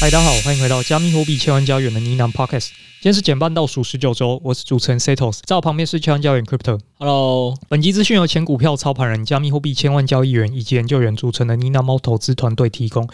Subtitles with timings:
[0.00, 2.70] 嗨，大家好，欢迎回到加密货币千万家园的呢喃 Podcast。
[3.04, 6.80] 今天是减半倒数十九周，我是主持人 Setos，在我旁边是千万交易员 Crypto。
[6.94, 13.06] Hello，本集资讯由前股票操盘人、加密货币千万交易员以及研究员组成的呢喃猫投资团队提供。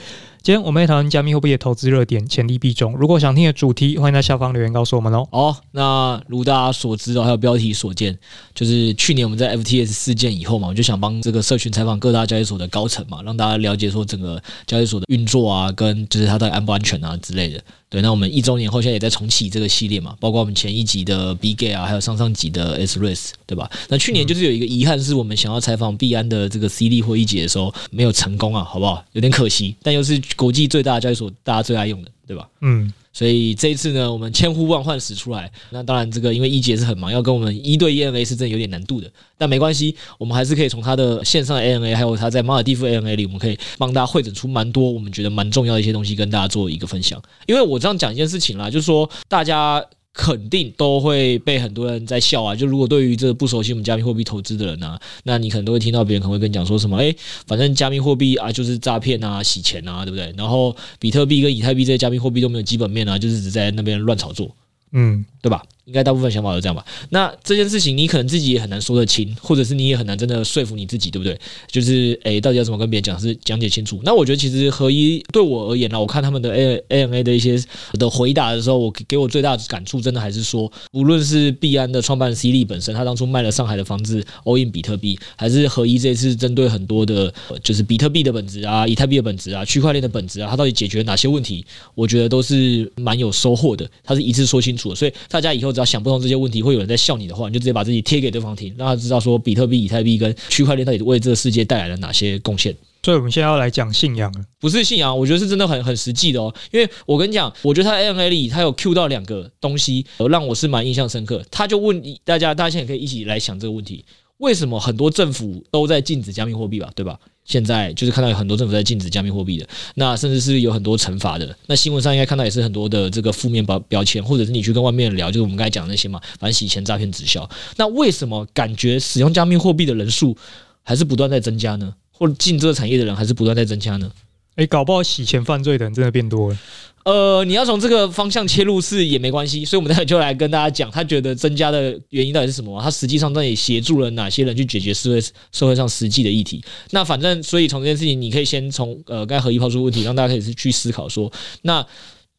[0.43, 2.97] 今天我们会讨论加密货币的投资热点、潜力币种。
[2.97, 5.27] 如果想听的主题，欢迎在下方留言告诉我们哦。
[5.33, 8.17] 好，那如大家所知哦，还有标题所见，
[8.55, 17.61] 就是去年我们在 FTS 事件以后嘛，我就想帮这个社群采访各大交易所的高层嘛，让大家了解说整个交易所的运作啊，跟就是它到底安不安全啊之类的。
[17.91, 23.69] 对，那我们一周年后现在也在重启这个系列嘛，包括我们前一集的 Bgate 啊，还有上上集的 S Race，对吧？
[23.89, 29.05] 那去年就是有一个遗憾，是我们想要采访币安的这个 CD 会议节的时候没有成功啊，好不好？
[29.13, 32.49] 有点可惜，但又是国际最大的交易所，大家最爱用的，对吧？
[32.61, 32.93] 嗯。
[33.13, 35.51] 所以这一次呢，我们千呼万唤始出来。
[35.71, 39.11] 那当然，这个因为一姐是很忙，要跟我们一对一 NA 是真的有点难度的。
[39.37, 47.21] 但没关系，我们还是可以从他的线上的 A N A，还有他在马尔蒂夫 A N A 里，我们可以帮大家会诊出蛮多我们觉得蛮重要的一些东西，跟大家做一个分享。
[47.47, 49.85] 因为我这样讲一件事情啦，就是说大家。
[50.13, 52.55] 肯定都会被很多人在笑啊！
[52.55, 57.15] 就如果对于这个不熟悉我们加密货币投资的人啊，那你可能都会听到别人可能会跟你讲说什么，哎，
[57.47, 60.35] 反正加密货币啊就是诈骗啊、洗钱啊，对不对？
[60.37, 64.55] 然后比特币跟以太币这些加密货币都没有基本面啊，就是只在那边乱炒作。
[64.93, 65.63] 嗯，对吧？
[65.85, 66.85] 应该大部分想法都这样吧。
[67.11, 71.39] 那这件事情你可能自己也很难说得清，或者是你也很难真的说服你自己，对不对？
[71.71, 74.01] 就是诶，到底要怎么跟别人讲，是讲解清楚。
[74.05, 77.63] 那我觉得其实合一对我而言呢，我看他们的 A A M A 的一些
[77.95, 87.33] 的回答的时候，我给我最大的感触，真的还是说，无论是币安的创办人 C 利本身，他当初卖了上海的房子 all in 比特币，还是合一这次针对很多的，
[87.63, 91.65] 就是比特币的本质啊、以太币的本质啊、区块链的本质啊，它到底解决哪些问题？
[91.95, 93.89] 我觉得都是蛮有收获的。
[94.05, 94.95] 他是一次说清楚。
[94.95, 102.77] 所以大家以后只要想不通这些问题，会有人在笑你的话，你就直接把自己贴给对方听，让他知道说比特币、以太币跟区块链到底为这个世界带来了哪些贡献。
[103.03, 106.55] 所以我们现在要来讲信仰了，不是信仰，我觉得是真的很很实际的哦。
[106.71, 111.43] 因为我跟你讲，我觉得他 AMA 里他有 Q 到两个东西，让我是蛮印象深刻。
[111.51, 114.05] 他就问大家，大家现在可以一起来想这个问题：
[114.41, 116.91] 为什么很多政府都在禁止加密货币吧？
[116.95, 117.19] 对吧？
[117.45, 121.57] 现在就是看到有很多政府在禁止加密货币的，那甚至是有很多惩罚的。
[121.67, 127.49] 那新闻上应该看到也是很多的这个负面标标签，或者是你去跟外面聊，就是我们刚才讲的那些嘛，反洗钱、诈骗、直销。
[127.77, 130.37] 那为什么感觉使用加密货币的人数
[130.83, 131.93] 还是不断在增加呢？
[132.11, 134.11] 或者进这个产业的人还是不断在增加呢？
[134.61, 136.59] 诶，搞不好洗钱犯罪的人真的变多了。
[137.05, 142.79] 呃，你要从这个方向切入是也没关系，所以我们待会就来跟大家讲，他觉得增加的原因到底是什么？
[142.83, 145.21] 他实际上到底协助了哪些人去解决社会
[145.51, 146.63] 社会上实际的议题？
[146.91, 151.33] 那反正，所以从这件事情，你可以先从呃刚才合一抛出问题，让大家可以去思考说，
[151.63, 151.87] 那。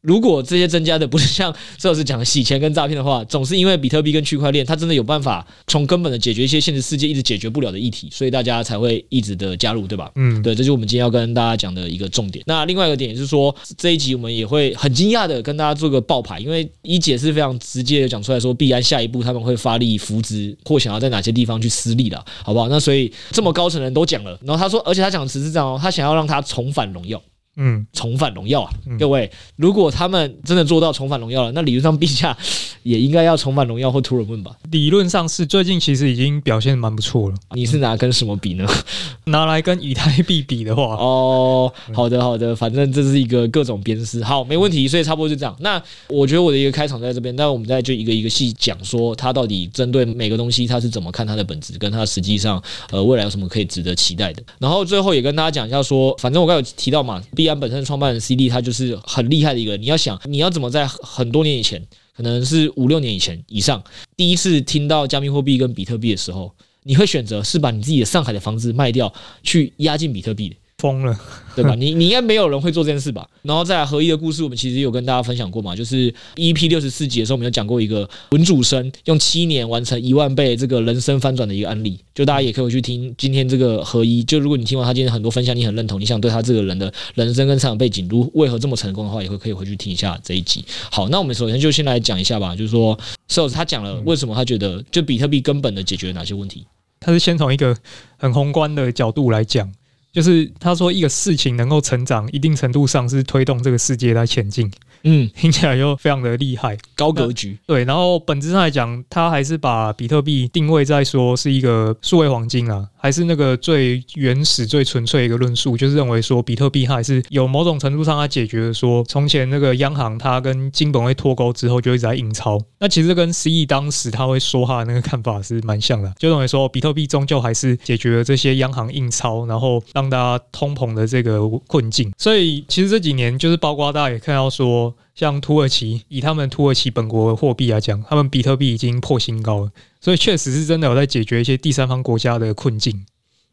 [0.02, 10.12] 如果这些增加的不是像周老师讲的洗钱跟诈骗的话，总是因为比特币跟区块链，它真的有办法从根本的解决一些现实世界一直解决不了的议题，所以大家才会一直的加入，对吧？
[10.16, 12.44] 嗯，对，这就是我们今天要跟大家讲的一个重点。
[12.48, 22.68] 那另外一个点也是说，这一集我们也会很惊讶的跟大家做个爆牌，因为一姐是非常直接的讲出来说，币安下一步他们会发力扶植或想要在哪些地方去私利了，好不好？
[22.70, 27.22] 那所以这么高层人都讲了，然后他说，而且他讲的词是这样哦，他想要让他重返荣耀。
[27.58, 28.72] 嗯，重返荣耀啊！
[28.98, 32.36] 各位，如果他们真的做到重返荣耀了，那理论上陛下
[32.84, 34.56] 也应该要重返荣耀或突人问吧？
[34.72, 37.36] 理论上是，最近其实已经表现蛮不错了。
[37.54, 38.66] 你是拿跟什么比呢？
[39.26, 44.24] 拿来跟以太币比的话，哦，好的好的，反正这是一个各种鞭尸。
[44.24, 45.54] 好，没问题，所以差不多就这样。
[45.60, 54.42] 那我觉得我的一个开场在这边，那我们再就一个一个细讲说，它到底针对每个东西，它是怎么看它的本质，跟它实际上呃未来有什么可以值得期待的。
[54.58, 57.22] 然后最后也跟大家讲一下说，反正我刚有提到嘛。
[57.42, 59.76] 币安本身创办人 CD，他就是很厉害的一个。
[59.78, 61.84] 你要想，你要怎么在很多年以前，
[62.16, 63.84] 可能是五六年以前以上，
[64.16, 66.54] 第一次听到加密货币跟比特币的时候，
[66.84, 69.12] 你会选择是把你自己的上海的房子卖掉，
[69.42, 70.56] 去押进比特币的。
[70.82, 71.16] 疯了。
[71.54, 71.76] 对吧？
[71.76, 73.28] 你你应该没有人会做这件事吧？
[73.42, 84.24] 然后再来合一的故事，我们其实有跟大家分享过嘛，就是 EP 六十四集的时候，我们有讲过一个文主生用七年完成一万倍这个人生翻转的一个案例，就大家也可以回去听今天这个合一。
[84.24, 90.64] 就如果你听完他今天很多分享，你很认同，你想对他这个人的人生跟成长背景如为何这么成功的话，也会可以回去听一下这一集。
[90.90, 96.66] 好，那我们首先就先来讲一下吧，就是说，Sales 他讲了为什么他觉得就比特币根本的解决了哪些问题？
[97.02, 97.76] 他是先从一个
[98.18, 99.70] 很宏观的角度来讲。
[100.12, 104.70] 就是他说，一个事情能够成长，一定程度上是推动这个世界来前进。
[105.04, 107.58] 嗯，听起来就非常的厉害，高格局。
[107.66, 112.88] 对，然后本质上来讲，他还是把比特币定位在说是一个数位黄金啊。
[113.04, 122.62] 还是那个最原始、最纯粹的一个论述，就是认为说比特币它还是有某种程度上它解决了说从前那个央行它跟金本位脱钩之后就一直在印钞。
[122.78, 132.14] 那其实跟 CE 当时他会说话的那个看法是蛮像的，就认为说比特币终究还是解决了这些央行印钞，然后让大家通膨的这个困境。
[132.20, 139.72] 所以其实这几年就是包括大家也看到说，像土耳其以他们土耳其本国货币来讲，他们比特币已经破新高了。
[140.00, 143.06] 所以确实是真的有在解决一些第三方国家的困境，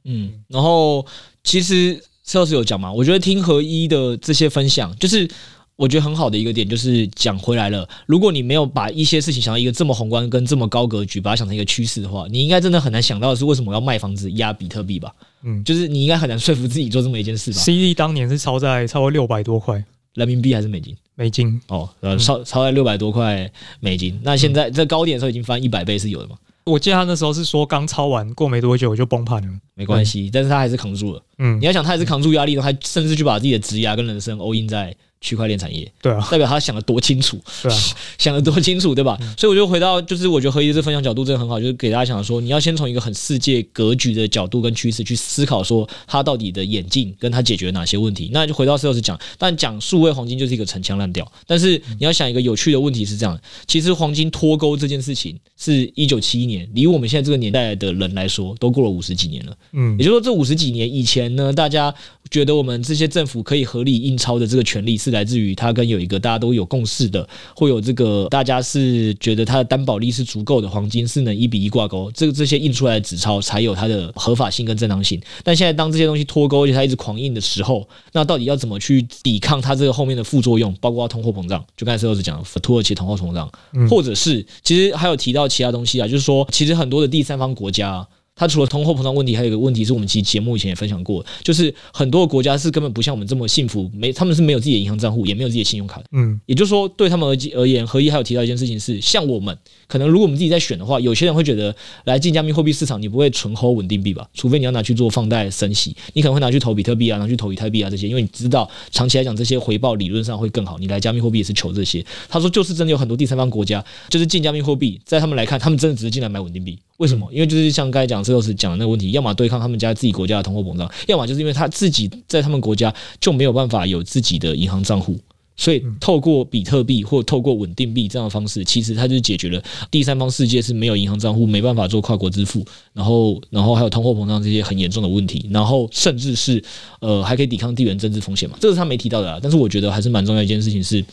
[0.05, 1.05] 嗯，然后
[1.44, 5.29] 其实车老师有讲嘛，我觉得听合一的这些分享，就是
[5.76, 7.87] 我觉得很好的一个点，就是讲回来了。
[8.06, 15.14] 如果你没有把一些事情想到一个这么宏观跟这么高格局，把它想成一个趋势的话，你应该真的很难想到的是为什么要卖房子压比特币吧？
[15.43, 19.84] 嗯，就是你应该很难说服自己做这么一件事吧？CD 当年是超在超过六百多块
[20.14, 20.96] 人民币还是美金？
[21.19, 23.50] 美金哦，呃，超超在六百多块
[23.81, 24.17] 美金。
[24.23, 26.37] 那现在在高点的时候已经翻一百倍是有的嘛？
[26.65, 31.20] 我记得他那时候是说刚抄完过没多久就崩盘了，没关系，但是他还是扛住了。
[31.38, 34.94] 嗯，你要想他还是扛住压力的，他甚至就把自己的职涯跟人生 all in 在。
[35.20, 37.79] 区块链产业，对啊，代表他想的多清楚，对啊，
[38.19, 39.19] 想的多清楚，对吧？
[39.37, 48.31] 所以我就回到，就是我觉得何一的这分享角度真的很好，就是给大家想说，你要先从一个很世界格局的角度跟趋势去思考，说他到底的演进跟他解决哪些问题。
[48.32, 51.31] 那就回到 Sales 讲，但讲数位黄金就是一个陈腔滥调。
[51.47, 59.56] 但是你要想一个有趣的问题是这样，其实黄金脱钩这件事情是一九七一年，离我们现在这个年代的人来说，都过了五十几年了。
[59.73, 61.93] 嗯，也就是说这五十几年以前呢，大家。
[62.30, 75.20] 觉得我们这些政府可以合理印钞的这个权利是来自于它跟有一个大家都有共识的，会有这个大家是觉得它的担保力是足够的，黄金是能一比一挂钩，这个这些印出来的纸钞才有它的合法性跟正当性。
[75.42, 81.64] 但现在当这些东西脱钩，而且它一直狂印的时候，那到底要怎么去抵抗它这个后面的副作用，包括通货膨胀？
[81.76, 83.50] 就刚才 Sales 讲的土耳其通货膨胀，
[83.88, 88.06] 或者是其实还有提到其他东西啊，就是说其实很多的第三方国家。
[88.38, 96.05] 它除了通货膨胀问题，还有一个问题是我们其实节目以前也分享过，就是很多的国家是根本不像我们这么幸福，没他们是没有自己的银行账户，也没有自己的信用卡的。
[96.12, 99.58] 嗯，也就是说，对他们而而言，何一还有提到一件事情是，像我们
[99.88, 101.75] 可能如果我们自己在选的话，有些人会觉得
[102.05, 104.29] 来进加密货币市场，你不会存 hold 稳定币吧？
[104.35, 110.79] 除非你要拿去做放贷升息，你可能会拿去投比特币啊，拿去投以太币啊这些，因为你知道长期来讲这些回报理论上会更好。
[110.79, 112.05] 你来加密货币也是求这些。
[112.29, 116.79] 他说，就是真的有很多第三方国家，就是进加密货币，在他们来看，他们真的只是进来买稳定币。
[116.98, 117.28] 为什么？
[117.32, 125.16] 因为就是像刚才讲，这都是讲的那个问题，要么对抗他们家自己国家的通货膨胀，要么就是因为他自己在他们国家就没有办法有自己的银行账户，
[125.56, 129.62] 所以透过比特币或透过稳定币这样的方式，其实它就解决了
[129.92, 136.60] 第三方世界是没有银行账户，没办法做跨国支付，然后然后还有通货膨胀这些很严重的问题，然后甚至是
[137.00, 141.04] 呃还可以抵抗地缘政治风险嘛，这个是他没提到的啊，但是我觉得还是蛮重要一件事情是。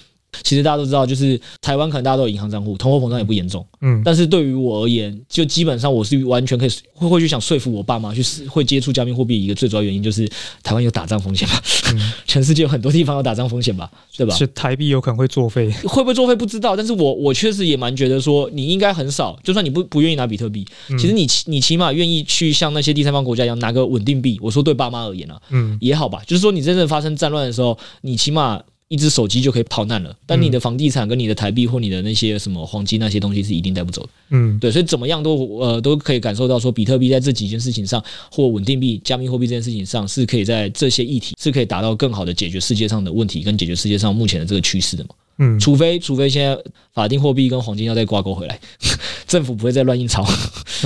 [0.43, 3.65] 其实大家都知道，就是台湾可能大家都有银行账户，通货膨胀也不严重。
[3.81, 10.27] 嗯，但是对于我而言，就基本上我是完全可以会会去想说服我爸妈去会接触加密货币一个最主要原因就是
[10.63, 11.61] 台湾有打仗风险吧？
[11.93, 13.89] 嗯， 全世界有很多地方有打仗风险吧？
[14.17, 14.35] 对吧？
[14.35, 16.75] 是台币有可能会作废，会不会作废不知道。
[16.75, 20.65] 但是我我确实也蛮觉得说，你应该很少，就算你不不愿意拿比特币，
[20.97, 24.39] 其实你你起码愿意去像那些第三方国家一样拿个稳定币。
[24.42, 28.61] 我说对爸妈而言啊，嗯，也好吧，就是说你真正发生战乱的时候，你起码。
[28.87, 34.09] 一只手机就可以跑难了，但你的房地产跟你的台币或你的那些什么黄金那些东西是一定带不走的。
[34.30, 45.09] 嗯，对，所以怎么样都呃都可以感受到说，比特币在这几件事情上，或稳定币、加密货币这件事情上，是可以在这些议题是可以达到更好的解决世界上的问题，跟解决世界上目前的这个趋势的嘛。
[45.37, 46.57] 嗯，除非除非现在
[46.94, 48.57] 法定货币跟黄金要再挂钩回来，
[49.27, 50.23] 政府不会再乱印钞，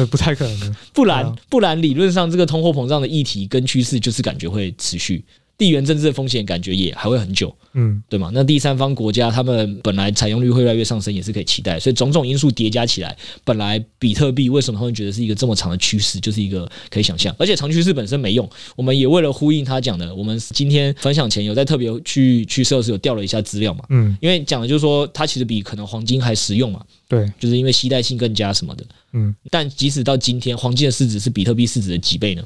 [0.10, 0.76] 不太可能。
[0.94, 5.24] 不然不然理论上这个通货膨胀的议题跟趋势就是感觉会持续。
[5.60, 8.32] 地缘政治的风险感觉也还会很久，嗯，对吗？
[8.34, 11.78] 那第三方国家他们本来采用率会越来越上升，也是可以期待。
[11.78, 13.14] 所以种种因素叠加起来，
[13.44, 17.36] 本来比特币为什么他们觉得是一个这么长的趋势，就是一个可以想象。
[17.38, 29.36] 而且长趋势本身没用，我们也为了呼应他讲的，我们今天分享前有在特别去去 Sales 有调了一下资料嘛，嗯，因为讲的就是说它其实比可能黄金还实用嘛，对，就是因为携带性更加什么的，嗯。
[29.52, 32.42] 但即使到今天，黄金的市值是比特币市值的几倍呢？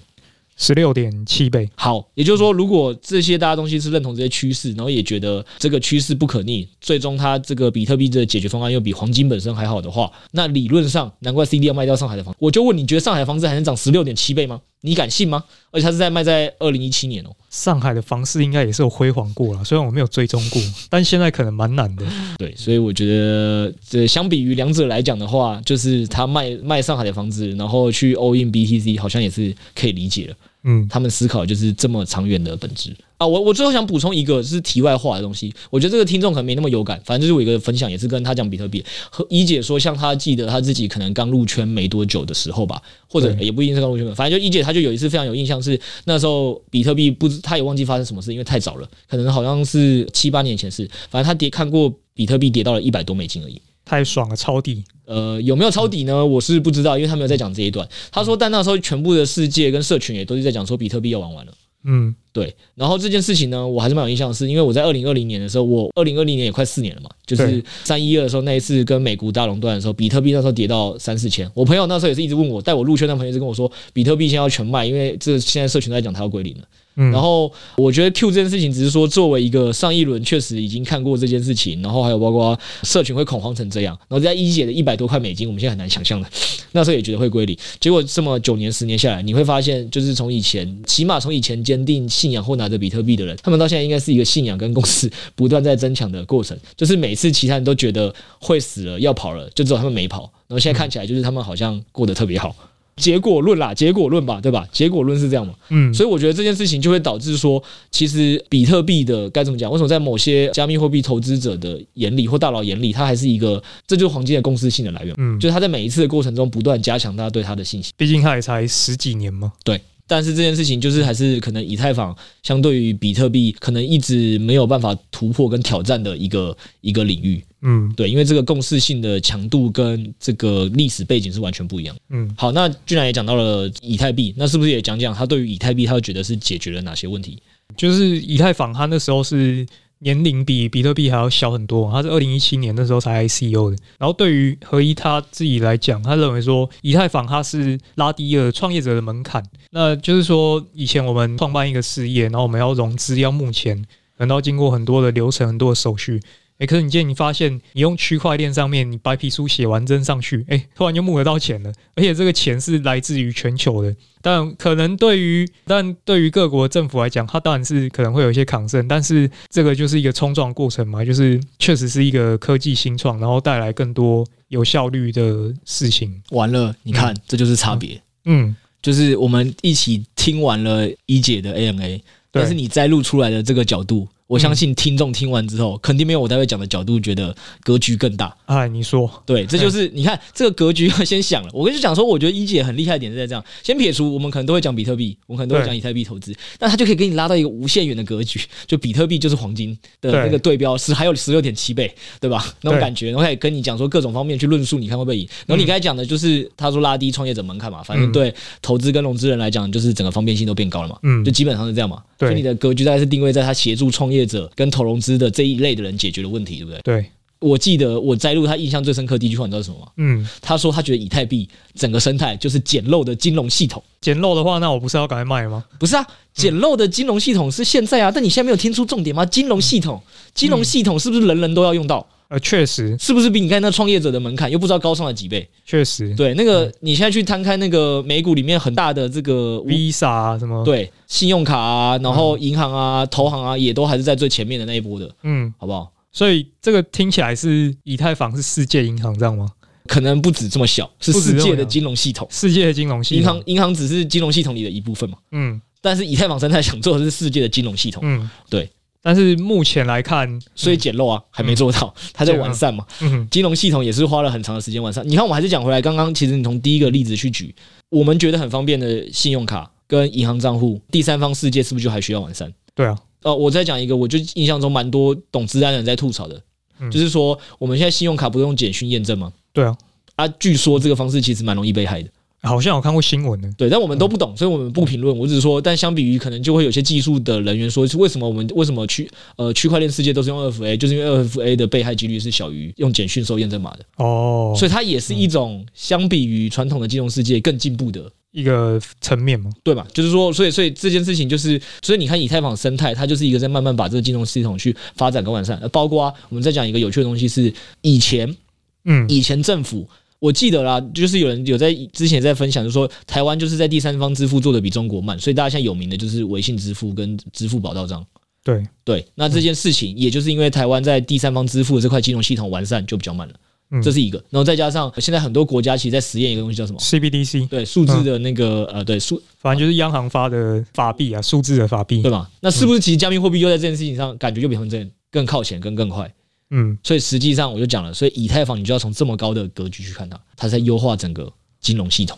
[0.64, 1.70] 十六点七倍。
[1.76, 12.34] 好，也就是说，如果这些大家东西是认同这些趋势，然后也觉得这个趋势不可逆，最终它这个比特币的解决方案又比黄金本身还好的话，那理论上，难怪 CD 要卖掉上海的房。
[12.40, 14.62] 我就问你，觉得上海的房子还能涨十六点七倍吗？
[14.86, 15.44] 你敢信吗？
[15.72, 17.30] 而且它是在卖在二零一七年哦。
[17.50, 22.06] 上海的房市应该也是有辉煌过了，虽然我没有追踪过， 但现在可能蛮难的。
[22.38, 30.36] 对，所以我觉得这相比于两者来讲的话，就是他卖卖上海的房子，然后去 all in BTC，好像也是可以理解了。
[30.64, 33.28] 嗯，他们思考就是这么长远的本质啊。
[33.28, 53.62] 我我最后想补充一个是题外话的东西，我觉得这个听众可能没那么有感，反正就是我一个分享，也是跟他讲比特币和一姐说，像他记得他自己可能刚入圈没多久的时候吧，或者也不一定是刚入圈，反正就一姐她就有一次非常有印象是那时候比特币不知他也忘记发生什么事，因为太早了，可能好像是七八年前事，反正他跌看过比特币跌到了一百多美金而已。
[53.86, 54.84] 太爽了，抄底。
[55.06, 56.26] 呃，有没有抄底呢？
[56.26, 57.88] 我是不知道，因为他没有在讲这一段。
[58.12, 61.54] 他说，但那时候全部的世界跟社群也都是在讲说，比特币要玩完了。
[61.84, 62.54] 嗯，对。
[62.76, 71.50] 然后这件事情呢，我还是蛮有印象的是，因为我在二零二零年的时候，我二零二零年也快四年了嘛，就是三一二的时候那一次跟美股大垄断的时候，比特币那时候跌到三四千。
[71.54, 76.64] 我朋友那时候也是一直问我，带我入圈的朋友一直跟我说，比特币现在要全卖，因为这现在社群在讲它要归零了。
[76.96, 86.30] 嗯，然后我觉得 Q 这件事情只是说，作为一个上一轮确实已经看过这件事情，然后还有包括社群会恐慌成这样，然后在一姐的一百多块美金，我们现在很难想象的，
[86.72, 102.56] 那时候也觉得会归零，结果这么九年十年下来，你会发现，就是从以前起码从以前坚定信仰或拿着比特币的人，他们到现在应该是一个信仰跟共识 不断在增强的过程，就是每次其他人都觉得会死了要跑了，就只有他们没跑，然后现在看起来就是他们好像过得特别好。
[102.96, 104.66] 结果论啦，结果论吧，对吧？
[104.72, 105.54] 结果论是这样嘛？
[105.70, 109.70] 嗯，所以我觉得这件事情就会导致说，其实比特币的该怎么讲？
[109.72, 115.16] 为什么在某些加密货币投资者的眼里或大佬眼里，它还是一个，这就是黄金的公司性的来源。
[115.18, 117.92] 嗯，就是他在每一次的过程中不断加强大家对它的信心。
[117.98, 119.52] 毕竟他也才十几年嘛。
[119.64, 119.82] 对。
[120.08, 137.42] 但是这件事情就是还是可能以太坊相对于比特币可能一直没有办法突破跟挑战的一个一个领域，嗯，对，因为这个共识性的强度跟这个历史背景是完全不一样，嗯，好，那居然也讲到了以太币，那是不是也讲讲他对于以太币他会觉得是解决了哪些问题？
[137.78, 139.66] 就是以太坊他那时候是。
[140.04, 143.78] 年龄比比特币还要小很多，他是二零一七年那时候才 ICO 的。
[143.98, 149.44] 然后对于何一他自己来讲，他认为说以太坊它是拉低了创业者的门槛。
[149.72, 153.82] 那就是说，以前我们创办一个事业，然后我们要融资要目前，
[154.18, 156.22] 可能要经过很多的流程、很多的手续。
[156.64, 163.94] 诶，可是你今天你发现，你用区块链上面，你白皮书写完真上去，诶，突然就募得到钱了，而且这个钱是来自于全球的。
[164.22, 176.24] 但可能对于，但对于各国政府来讲，它当然是可能会有一些抗争，但是这个就是一个冲撞过程嘛，就是确实是一个科技新创，然后带来更多有效率的事情。
[176.30, 178.02] 完了，你看，嗯、这就是差别。
[178.24, 182.00] 嗯，就是我们一起听完了一姐的 AMA，
[182.32, 184.08] 但是你摘录出来的这个角度。
[184.34, 188.36] 我相信听众听完之后，肯定没有我待会讲的角度觉得格局更大。
[188.46, 189.12] 哎，你说。
[189.26, 191.50] 对，这就是你看这个格局要 先想了。
[191.54, 200.54] 我跟你讲说，我觉得一姐很厉害的点是在这样，先撇除我们可能都会讲比特币，我们可能都会讲以太币投资，那他就可以给你拉到一个无限远的格局，就比特币就是黄金的那个对。
[200.56, 202.46] 标是还有十六点七倍，对吧？
[202.62, 205.28] 那种感觉，然后跟你讲说各种方面去论述，你看会不会赢？
[205.48, 212.04] 然后你刚才讲的就是他说拉低创业者门槛嘛，反正对投资跟融资人来讲，就是整个方便性都变高了嘛，嗯，就基本上是这样嘛。
[212.20, 216.82] 所以你的格局大概是定位在他协助创业者跟投融资的这一类的人解决的问题，对不对？
[216.82, 217.06] 对，
[217.40, 219.88] 我记得我摘录他印象最深刻第一句话，你知道是什么吗？
[219.98, 223.84] 嗯，他说他觉得以太币整个生态就是简陋的金融系统。
[224.02, 225.64] 简陋的话，那我不是要赶快卖吗？
[225.80, 229.26] 不是啊，简陋的金融系统是现在啊，但你现在没有听出重点吗？
[229.26, 230.02] 金融系统，
[230.34, 232.08] 金融系统是不是人人都要用到？
[232.34, 235.48] 呃，确实，是不是比你看那创业者的门槛又不知道高上了几倍？
[235.64, 245.92] 确实，对，那个你现在去摊开那个美股里面很大的这个 Visa 啊，什么对，信用卡啊，然后银行啊、投行啊，也都还是在最前面的那一波的，嗯，好不好？
[246.12, 249.48] 所以这个听起来是以太坊是世界银行这样吗？
[249.88, 258.68] 可能不止这么小，是世界的金融系统，世界的金融系统，银行银行只是金融系统里的一部分嘛，嗯，但是以太坊生态想做的是世界的金融系统，嗯，对。
[259.04, 262.86] 但是目前来看，所以简陋啊，还没做到，它在完善嘛。
[263.02, 265.08] 嗯金融系统也是花了很长的时间完善。
[265.08, 267.54] 你看，我还是讲回来，刚刚其实你从第一个例子去举，
[267.90, 272.52] 我们觉得很方便的信用卡跟银行账户，第三方世界是不是就还需要完善？
[272.74, 272.98] 对啊。
[273.24, 276.42] 哦，我再讲一个，我就印象中蛮多懂资安的人在吐槽的，
[276.90, 279.32] 就是说我们现在信用卡不是用简讯验证吗？
[279.52, 279.78] 对啊。
[280.16, 282.10] 啊，据说这个方式其实蛮容易被害的。
[282.44, 283.50] 好像有看过新闻呢。
[283.58, 285.18] 对，但我们都不懂，所以我们不评论。
[285.18, 299.88] 我只是说，但相比于可能就会有些技术的人员说，是为什么我们为什么区呃区块链世界都是用二 FA，就是因为二 FA 的被害几率是小于用简讯收验证码的哦，所以它也是一种相比于传统的金融世界更进步的一个层面嘛，对吧？
[299.94, 305.62] 就是说，所以所以这件事情就是，所以你看以太坊生态，它就是一个在慢慢把这个金融系统去发展跟完善。
[305.72, 308.36] 包括啊，我们在讲一个有趣的东西是以前，
[308.84, 309.88] 嗯，以前政府。
[310.24, 318.02] 我记得啦，就是有人有在之前在分享，就是说台湾就是在第三方支付做的比中国慢，所以大家现在有名的就是微信支付跟支付宝到账。
[318.42, 323.34] 对对，那这件事情也就是因为台湾在第三方支付的这块金融系统完善就比较慢了，
[323.72, 324.18] 嗯，这是一个。
[324.30, 327.50] 然后再加上现在很多国家其实在实验一个东西叫什么？CBDC。
[327.50, 332.30] 对，数字的那个呃，对数，反正就是央行发的法币啊，数字的法币，对吧？
[332.40, 336.14] 那是不是其实加密货币又在这件事情上感觉就比他们这更靠前，跟更快？
[336.54, 342.18] 嗯，所以实际上我就讲了，所以以太坊你就要从这么高的格局去看它，它在优化整个金融系统。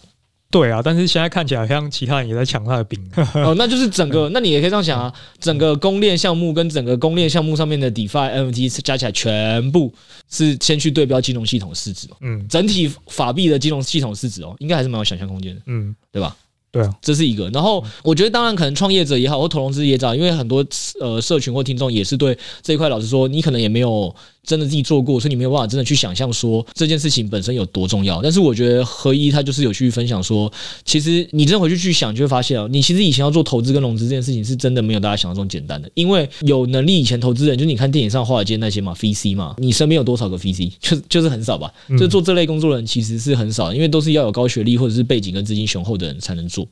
[0.51, 2.99] 对啊，但是现在看起来好像其他人也在抢它的饼。
[3.33, 9.93] 哦， 那就是整个，那你也可以这样想啊，整个公链项目跟整个公链项目上面的 DeFi NFT 加起来全部
[10.29, 12.07] 是先去对标金融系统市值。
[12.21, 15.61] 嗯，整体法币的金融系统市值哦，应该还是蛮有想象空间的。
[15.65, 16.37] 嗯，对吧？
[16.75, 17.49] 对啊，这是一个。
[17.51, 20.65] 然后我觉得，当然可能创业者也好，或投融资也好，因为很多
[20.99, 24.13] 呃社群或听众也是对这一块，老实说，你可能也没有
[24.45, 28.21] 真的自己做过，所以你没有办法真的去想象说这件事情本身有多重要。
[28.21, 30.51] 但是我觉得合一他就是有去分享说，
[30.83, 35.89] 其实你真的回去去想，就会发现哦，你其实以前要做投资跟融资这件事情是真的没有大家想象中简单的。
[35.93, 40.71] 因为有能力以前投资人，就是你看电影上华尔街那些嘛，VC 嘛，你身边有多少个 VC？
[40.79, 41.73] 就 就是很少吧。
[41.97, 46.67] 就做这类工作的人其实是很少，因为都是要有高学历或者是背景跟资金雄厚的人才能做。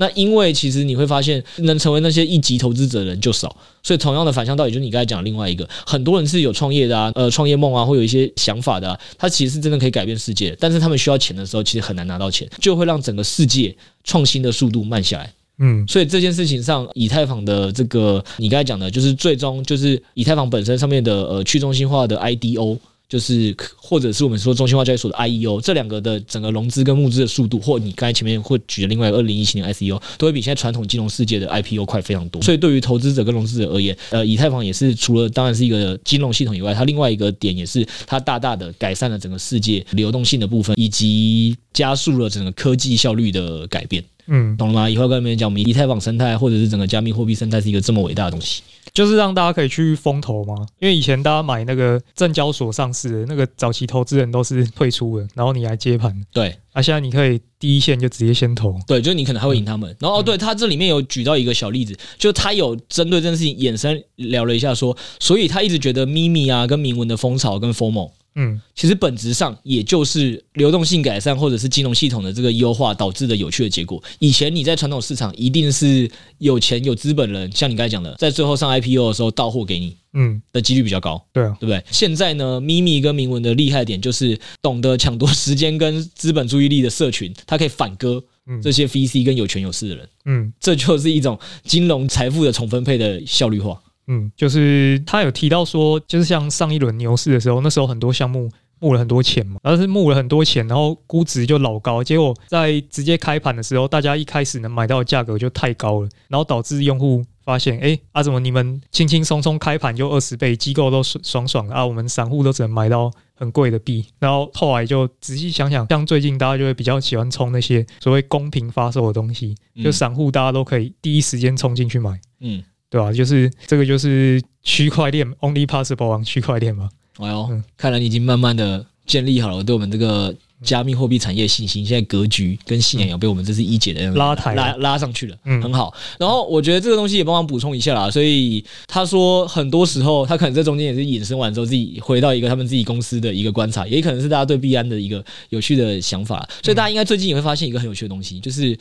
[0.00, 15.32] 那因为其实你会发现，能成为那些一级投资者的人就少，所以同样的反向道理，就是你刚才讲另外一个，很多人是有创业的啊，呃，创业梦啊，会有一些想法的啊，他其实是真的可以改变世界，但是他们需要钱的时候，其实很难拿到钱，就会让整个世界创新的速度慢下来。
[15.58, 22.78] 嗯，所以这件事情上，以太坊的这个你刚才讲的，就是最终就是以太坊本身上面的呃去中心化的 IDO。
[23.08, 32.42] 就是，或者是我们说中心化交易所的 IEO，这两个的整个融资跟募资的速度，或你刚才前面会举的另外二零一七年 ICO，都会比现在传统金融世界的 IPO 快非常多。
[32.42, 44.04] 所以对于投资者跟融资者而言，呃，以太坊也是除了当然是一个金融系统以外，它另外一个点也是它大大的改善了整个世界流动性的部分，以及加速了整个科技效率的改变。
[44.28, 44.88] 嗯，懂了吗？
[44.88, 48.62] 以后跟别人讲，我们以太坊生态或者是整个加密货币生态是一个这么伟大的东西。
[48.94, 56.14] 就是让大家可以去风投嘛，因为以前大家买那个证交所上市的那个早期投资人都是退出的，然后你来接盘。
[56.32, 58.74] 对，啊，现在你可以第一线就直接先投。
[58.86, 59.94] 对，就是你可能还会赢他们。
[60.00, 68.10] 然后哦，对，他这里面有举到一个小例子，就他有针对这件事情衍生聊了一下，说，所以他一直觉得咪咪啊跟铭文的风潮跟 FOMO。
[68.34, 74.02] 嗯，其实本质上也就是流动性改善或者是金融系统的这个优化导致的有趣的结果。
[74.20, 81.20] 以前你在传统市场一定是有钱有资本人，像你刚才讲的，在最后上 IPO 的时候到货给你，嗯，的几率比较高。
[81.32, 81.82] 对啊，对不对？
[81.90, 88.22] 现在呢，咪咪跟铭文的厉害点就是懂得抢夺时间跟资本注意力的社群，它可以反割
[88.62, 90.08] 这些 VC 跟有权有势的人。
[90.26, 93.80] 嗯，这就是一种金融财富的重分配的效率化。
[94.08, 122.62] 嗯，就是他有提到说，就是像上一轮牛市的时候，那时候很多项目募了很多钱嘛，然后是募了很多钱，然后估值就老高，结果在直接开盘的时候，大家一开始能买到的价格就太高了，然后导致用户发现，哎，啊怎么你们轻轻松松开盘就二十倍，机构都爽爽啊，我们散户都只能买到很贵的币，然后后来就仔细想想，像最近大家就会比较喜欢冲那些所谓公平发售的东西，就散户大家都可以第一时间冲进去买，嗯。
[122.90, 123.12] 对吧、啊？
[123.12, 126.88] 就是这个，就是区块链 Only Possible 啊，区块链嘛。
[127.18, 131.84] 哎呦，嗯、看来你已经慢慢的建立好了对我们这个加密货币产业信心。
[131.84, 135.92] 现在格局跟信仰有被我们这次一姐的拉抬拉拉上去了，嗯，很好。
[136.18, 138.08] 然后我觉得这个东西也帮忙补充一下啦。
[138.08, 146.48] 所以他说，很多时候他可能在中间也是引申完之后，自己回到一个他们自己公司的一个观察，也可能是大家对币安的一个有趣的想法。
[146.62, 148.78] 所以大家应该最近也会发现一个很有趣的东西，就是。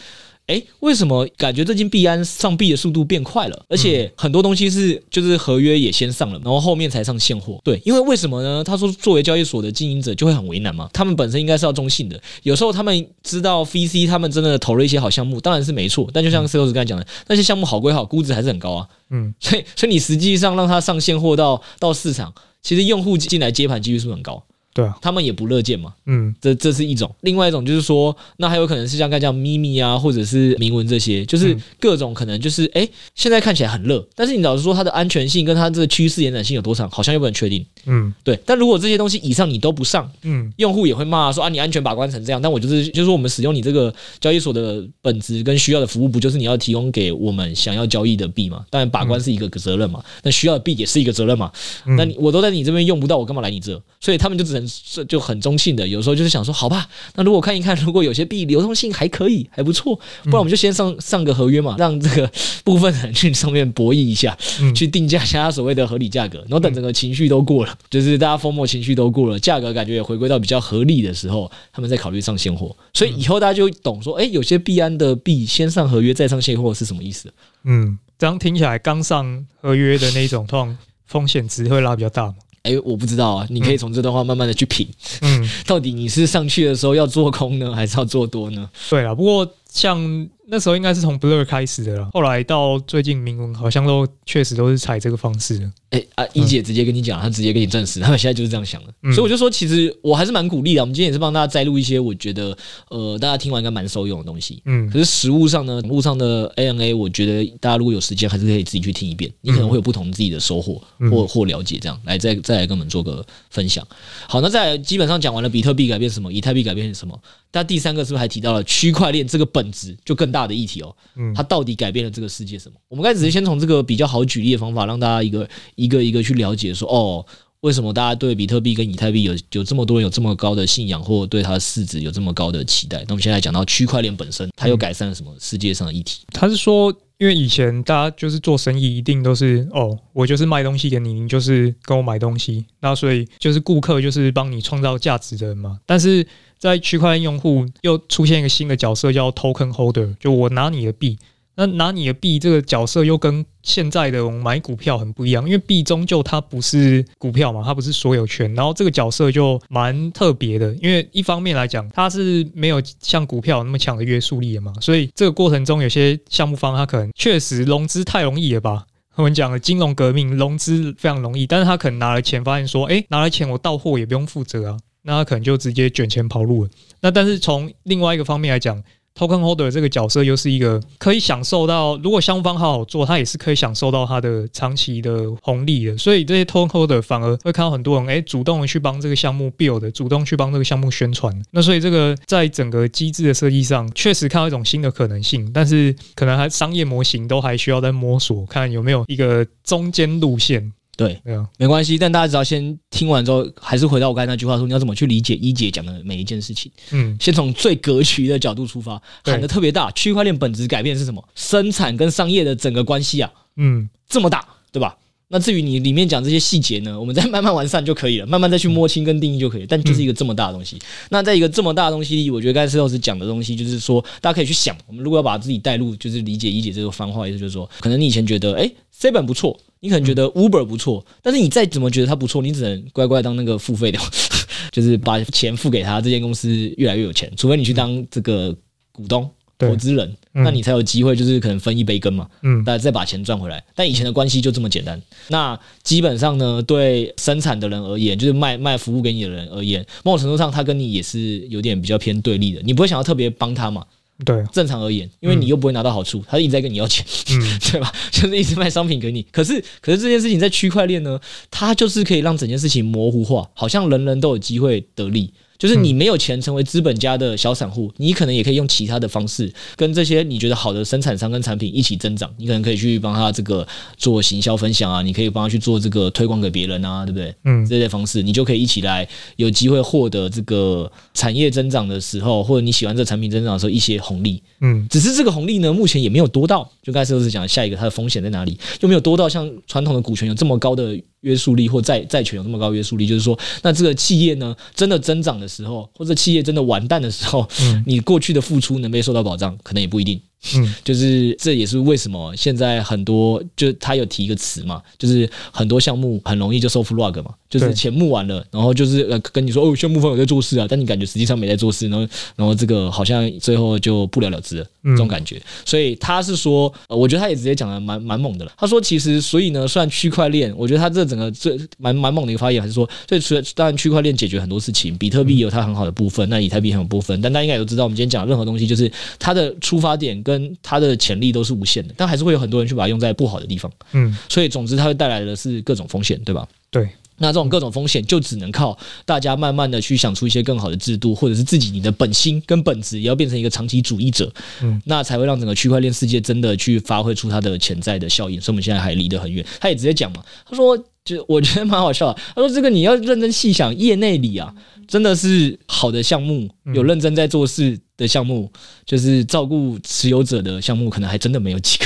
[0.48, 3.66] 哎，为什么感觉最近币安上币的速度变快了？
[3.68, 7.60] 而且很多东西是就是合约也先上了，然后后面才上现货。
[7.66, 8.64] 对，因为为什么呢？
[8.64, 10.90] 他说，作为交易所的经营者就会很为难嘛。
[10.94, 16.10] 他们本身应该是要中性的，有时候他们知道 VC 他们真的投了一些好项目，当然是没错。
[16.14, 18.88] 但就像 Sales 刚才讲的，那些项目好归好，估值还是很高啊。
[19.10, 24.42] 嗯，所以所以你实际上让他上现货到到市场，其实用户进来接盘几率是不是很高？
[24.78, 25.92] 对啊，他们也不乐见嘛。
[26.06, 37.66] 嗯，这这是一种，另外一种就是说，那还有可能是像刚才讲咪咪啊，或者是铭文这些，就是各种可能就是哎，现在看起来很热，但是你老实说它的安全性跟它这个趋势延展性有多长，好像又不能确定。
[37.88, 38.40] 嗯，对。
[38.46, 48.64] 但如果这些东西以上你都不上，嗯，用户也会骂说啊，你安全把关成这样，但我就是就是说我们使用你这个交易所的本质跟需要的服务，不就是你要提供给我们想要交易的币嘛？
[48.70, 51.52] 当然把关是一个责任嘛，那需要的币也是一个责任嘛。
[51.98, 53.82] 那你我都在你这边用不到，我干嘛来你这？
[54.00, 54.67] 所以他们就只能
[55.08, 62.32] 就很中性的，有时候就是想说，好吧，那如果看一看，如果有些币流动性还可以，还不错，不然我们就先上上个合约嘛，让这个
[62.64, 64.38] 部分人去上面博弈一下，
[64.76, 72.76] 去定价下他所谓的合理价格，然后等整个情绪都过了，就是大家疯魔情绪都过了，价格感觉也回归到比较合理的时候，他们再考虑上现货。
[72.94, 77.32] 所以以后大家就懂说，哎，有些币安的币先上合约再上现货是什么意思？
[77.64, 82.36] 嗯，这样听起来刚上合约的那种，通常风险值会拉比较大嘛。
[82.64, 84.88] 哎、欸，我不知道啊，你可以从这段话慢慢的去品，
[85.22, 88.70] 嗯， 到底你是上去的时候要做空呢，还是要做多呢？
[88.90, 90.28] 对啊，不过像。
[90.50, 95.66] 那时候应该是从 Blur 开始的了，后来到最近铭文好像都确实都是采这个方式的。
[95.90, 98.94] 哎、欸、啊，一姐直接跟你讲，她直接跟你证实，他们现在就是这样想的。
[99.14, 100.82] 所以我就说，其实我还是蛮鼓励的。
[100.82, 102.58] 我们今天也是帮大家摘录一些我觉得
[102.90, 104.62] 呃大家听完应该蛮受用的东西。
[104.66, 110.82] 嗯，可是实物上呢，网络上的 ANA，我觉得大家如果有时间，还是可以自己去听一遍，你可能会有不同自己的收获
[111.12, 111.78] 或或了解。
[111.82, 113.86] 这样来再再来跟我们做个分享。
[114.28, 117.20] 好，那再来基本上讲完了比特币改变什么，以太币改变什么。
[117.50, 120.94] 但第三个是不是还提到了区块链这个本质就更大的议题哦？
[121.16, 122.76] 嗯，它到底改变了这个世界什么？
[122.90, 127.26] 我们刚才只是先从这个比较好举例的方法，让大家一个一个一个去了解说，哦，
[127.62, 133.00] 为什么大家对比特币跟以太币有有这么多人有这么高的信仰，或对它的市值有这么高的期待？
[133.08, 136.20] 那我们现在讲到区块链本身，它又改善了什么世界上的议题？
[136.34, 146.26] 它是说，因为以前大家就是做生意，一定都是哦，我就是卖东西给你，你就是跟我买东西，那所以就是顾客就是帮你创造价值的人嘛，但是。
[146.60, 151.16] 在区块链用户又出现一个新的角色，叫 Token Holder，就我拿你的币。
[151.58, 158.54] 那拿你的币这个角色又跟现在的我们买股票很不一样，因为币终究它不是股票嘛，它不是所有权。
[158.54, 168.86] 然后这个角色就蛮特别的，因为一方面来讲，它是没有像股票那么强的约束力的嘛，所以这个过程中有些项目方他可能确实融资太容易了吧？
[169.16, 174.78] 我们讲了金融革命融资非常容易，但是他可能拿了钱，发现说，诶，拿了钱我到货也不用负责啊。
[175.02, 176.70] 那他可能就直接卷钱跑路了。
[177.00, 178.84] 那但是从另外一个方面来讲
[179.18, 185.98] ，Token Holder 这个角色又是一个可以享受到，如果双方好好做，他也是可以享受到他的长期的红利的。
[185.98, 191.34] 所以这些 Token Holder 反而会看到很多人诶、主动的去帮这个项目 build，主动去帮这个项目宣传。
[191.52, 200.72] 那所以这个在整个机制的设计上，确实看到一种新的可能性，但是可能还商业模型都还需要再摸索，看有没有一个中间路线。
[200.98, 206.72] 对，没有没关系，但大家只要先听完之后，还是回到我刚才那句话说，你要怎么去理解一姐讲的每一件事情？
[206.92, 211.24] 嗯，先从最格局的角度出发，喊的特别大，区块链本质改变是什么？
[211.36, 214.98] 生产跟商业的整个关系啊，嗯，这么大，对吧？
[215.30, 219.68] 那至于你里面讲这些细节呢，我们再慢慢完善就可以了，慢慢再去摸清跟定义就可以了。
[219.70, 220.80] 但就是一个这么大的东西。
[221.10, 229.60] 那在一个这么大的东西里，我觉得刚才石老师讲的东西，就是说大家可以去想，我们如果要把自己带入，就是理解一姐这个番话，意思就是说，可能你以前觉得，哎，Seven 不错。
[229.80, 234.00] 你可能觉得 Uber 不错，但是你再怎么觉得它不错，你只能乖乖当那个付费的，
[234.72, 237.32] 就是把钱付给他，这间公司越来越有钱。
[237.38, 238.56] 除非你去当这个
[238.92, 242.28] 股东、投资人，那你才有机会，就是可能分一杯羹嘛。
[242.44, 243.64] 嗯，大家再把钱赚回来。
[243.76, 245.02] 但以前的关系就这么简单。
[245.30, 252.62] 那基本上呢，对生产的人而言，就是卖卖服务给你的人而言，某种程度上，他跟你也是有点比较偏对立的。
[252.64, 253.86] 你不会想要特别帮他嘛？
[254.26, 257.92] 对，正常而言，因为你又不会拿到好处，嗯、他一直在跟你要钱，嗯， 对吧？
[258.12, 259.22] 就是一直卖商品给你。
[259.32, 261.20] 可是，可是这件事情在区块链呢，
[261.52, 265.32] 它就是可以让整件事情模糊化，好像人人都有机会得利。
[265.58, 272.32] 就是你没有钱成为资本家的小散户，你可能也可以用其他的方式跟这些你觉得好的生产商跟产品一起增长。
[272.38, 273.68] 你可能可以去帮他这个
[273.98, 277.34] 做行销分享啊，你可以帮他去做这个推广给别人啊，对不对？
[277.46, 284.42] 嗯，这些方式你就可以一起来有机会获得这个产业增长的时候，或者你喜欢这产品增长的时候一些红利。
[284.62, 286.70] 嗯，只是这个红利呢，目前也没有多到。
[286.84, 290.98] 就刚才施老师讲下一个它的风险在哪里，又没有多到像传统的股权有这么高的。
[291.28, 300.20] 约束力或债债权有那么高约束力，就是说，那这个企业呢，真的增长的时候，或者企业真的完蛋的时候，嗯，你过去的付出能被受到保障，可能也不一定。
[300.56, 315.42] 嗯， 就是这也是为什么现在很多就他有提一个词嘛，就是很多项目很容易就 soft rug 嘛，就是钱募完了，然后就是呃跟你说哦，项目方有在做事啊，但你感觉实际上没在做事，然后然后这个好像最后就不了了之了，这种感觉。
[315.66, 318.52] 所以他是说，呃，我觉得他也直接讲的蛮蛮猛的了。
[318.58, 333.72] 他说其实所以呢，算区块链，我觉得他这整个最蛮蛮猛的一个发言，还是说，所以除了当然区块链解决很多事情，比特币有它很好的部分，那以太币很有部分，但大家应该也都知道，我们今天讲的任何东西，就是它的出发点跟它的潜力都是无限的，但还是会有很多人去把它用在不好的地方。
[333.94, 336.46] 嗯，所以总之它会带来的是各种风险，对吧？
[336.70, 336.90] 对。
[337.20, 348.40] 那这种各种风险就只能靠大家慢慢的去想出一些更好的制度，或者是自己你的本心跟本质也要变成一个长期主义者，嗯，那才会让整个区块链世界真的去发挥出它的潜在的效应。
[348.40, 349.44] 所以我们现在还离得很远。
[349.60, 352.22] 他也直接讲嘛，他说，就我觉得蛮好笑的。
[352.36, 354.54] 他说这个你要认真细想，业内里啊，
[354.88, 358.50] 真的是好的项目，有认真在做事的项目，
[358.86, 361.86] 就是照顾持有者的项目，可能还真的没有几个，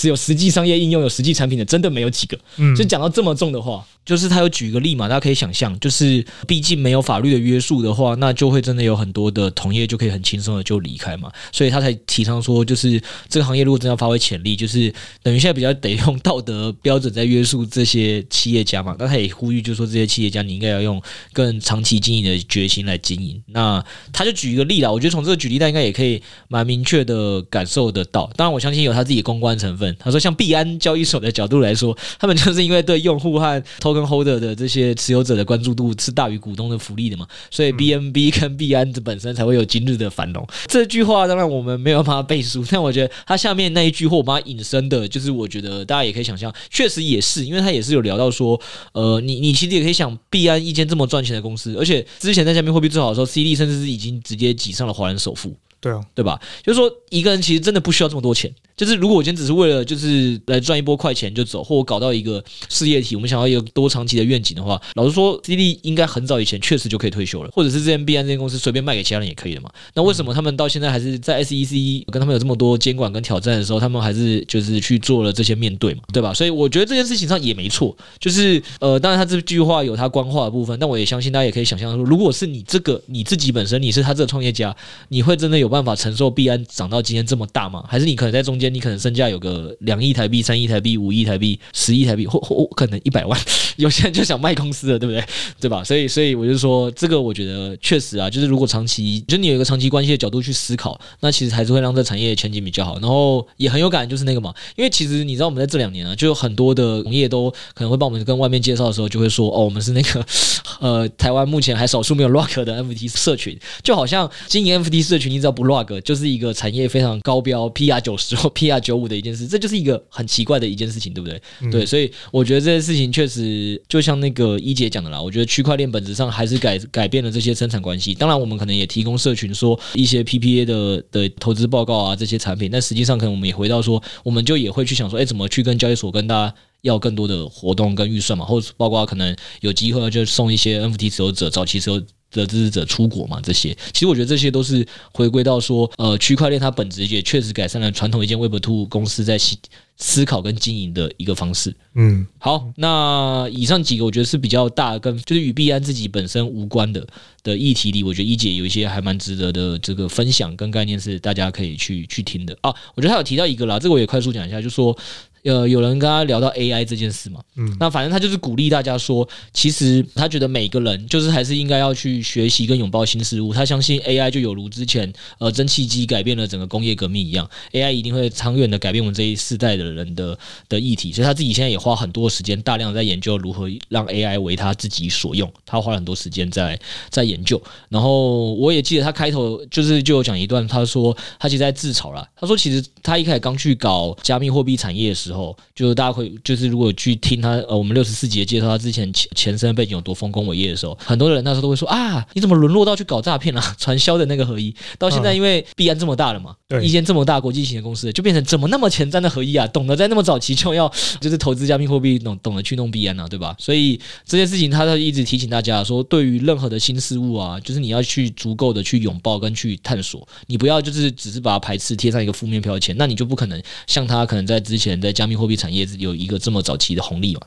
[0.00, 2.38] 是有实际商业应用、有实际产品的，真的没有几个。
[2.56, 3.84] 嗯，就讲到这么重的话。
[4.08, 14.90] 就是他有举一个例嘛，大家可以想象，就是毕竟没有法律的约束的话，那就会真的有很多的同业就可以很轻松的就离开嘛，所以他才提倡说，就是这个行业如果真的要发挥潜力，就是
[15.22, 18.96] 等于现在比较得用道德标准在约束这些企业家嘛。
[18.98, 21.02] 那他也呼吁，就是说这些企业家你应该要用
[21.34, 23.38] 更长期经营的决心来经营。
[23.48, 28.24] 那他就举一个例啦，我觉得从这个举例，他应该也可以蛮明确的感受得到。
[28.36, 29.87] 当然，我相信有他自己公关成分。
[29.98, 40.46] 他说，像币安交易所的角度来说，他们就是因为对用户和 token holder 的这些持有者的关注度是大于股东的福利的嘛，所以 BNB 跟币安本身才会有今日的繁荣。
[40.66, 48.60] 这句话当然我们没有办法背书，但我觉得他下面那一句话我把它引申的，就是我觉得大家也可以想象，确实也是，因为他也是有聊到说，
[48.92, 55.54] 呃，你你其实也可以想，币安一间这么赚钱的公司，而且之前在加密货币最好的时候，CD 甚至是已经直接挤上了华人首富。
[55.80, 56.40] 对啊，对吧？
[56.62, 58.52] 就是说，一个人其实真的不需要这么多钱。
[58.76, 69.68] 就是如果我今天只是为了就是来赚一波快钱就走，或我搞到一个事业体，我们想要一个多长期的愿景的话，老实说，CD 应该很早以前确实就可以退休了，或者是这间币安这间公司随便卖给其他人也可以的嘛。
[69.94, 76.32] 那为什么他们到现在还是在 SEC 跟他们有这么多监管跟挑战的时候，他们还是就是去做了这些面对嘛，对吧？
[76.32, 77.96] 所以我觉得这件事情上也没错。
[78.20, 84.74] 就是呃，当然他这句话有他官话的部分，但我也相信大家也可以想象说，如果是你这个你自己本身你是他这个创业家，
[85.08, 87.84] 你会真的有有办法承受币安涨到今天这么大吗？
[87.86, 93.38] 还是你可能在中间，你可能身价有个两亿台币、三亿台币、五亿台币、十亿台币，或或可能一百万？
[93.78, 95.24] 有些人就想卖公司了，对不对？
[95.60, 95.82] 对吧？
[95.84, 102.98] 所以，所以我就说，这个我觉得确实啊，就是如果长期，就你有一个长期关系的角度去思考，那其实还是会让这产业前景比较好。
[103.00, 110.26] 然后也很有感，就是那个嘛，因为其实你知道，我们在这两年啊，就有很多的同业都可能会帮我们跟外面介绍的时候，就会说哦，我们是那个
[110.80, 121.40] 呃，台湾目前还少数没有 Rug 的 NFT 社群，就好像经营 NFT 社群，你知道不 Rug 就是一个产业非常高标 PR 九十 或 PR 九五的一件事，这就是一个很奇怪的一件事情，对不对？
[121.60, 128.14] 嗯、对，所以我觉得这件事情确实就像那个一姐讲的啦，我觉得区块链本质上还是改改变了这些生产关系。
[128.14, 142.00] 当然，我们可能也提供社群说一些 PPA 的的投资报告啊，这些产品，但实际上可能我们也回到说，我们就也会去想说，哎，怎么去跟交易所跟大家要更多的活动跟预算嘛，或者包括可能有机会就送一些 NFT 持有者、早期持有
[142.32, 149.56] 的支持者出国嘛，这些其实我觉得这些都是回归到说，呃，区块链它本质也确实改善了传统一间 Web2 公司在思
[149.96, 151.74] 思考跟经营的一个方式。
[151.94, 157.04] 嗯，好，那以上几个我觉得是比较大跟就是与币安自己本身无关的
[157.42, 162.72] 的议题里，我觉得一姐有一些还蛮值得的这个分享跟概念是大家可以去去听的啊。
[162.94, 164.96] 我觉得他有提到一个啦，这个我也快速讲一下，就是说。
[165.44, 173.52] 呃，有人跟他聊到 AI 这件事嘛，嗯，那反正他就是鼓励大家说，其实他觉得每个人就是还是应该要去学习跟拥抱新事物。
[173.54, 181.12] 他相信 AI 就有如之前呃蒸汽机改变了整个工业革命一样，AI 一定会长远的改变我们这一世代的人的的议题。
[181.12, 185.50] 所以他自己现在也花很多时间，大量在研究如何让 AI 为他自己所用。
[185.64, 186.78] 他花了很多时间在
[187.10, 187.60] 在研究。
[187.88, 192.28] 然后我也记得他开头就是就有讲一段，他说他其实在自嘲啦。
[192.36, 195.56] 他说其实他一开始刚去搞加密货币产业的时候。
[195.74, 203.76] 就是大家会就是如果去听他呃，我们六十四集的介绍，他之前前前身背景有多丰功伟业的时候，很多人那时候都会说啊，你怎么沦落到去搞诈骗啊？
[203.78, 209.66] 传销的那个合一，到现在因为币安这么大了嘛，对，一间这么大国际型的公司，就变成怎么那么前瞻的合一啊？
[209.68, 213.54] 懂得在那么早期就要就是投资加密货币，懂懂得去弄币安啊，对吧？
[213.58, 227.40] 所以这件事情，他都一直提醒大家说，对于任何的新事物啊，就是你要去足够的去拥抱跟去探索，你不要就是只是把它排斥，贴上一个负面标签，那你就不可能像他可能在之前在加密货币产业有一个这么早期的红利嘛？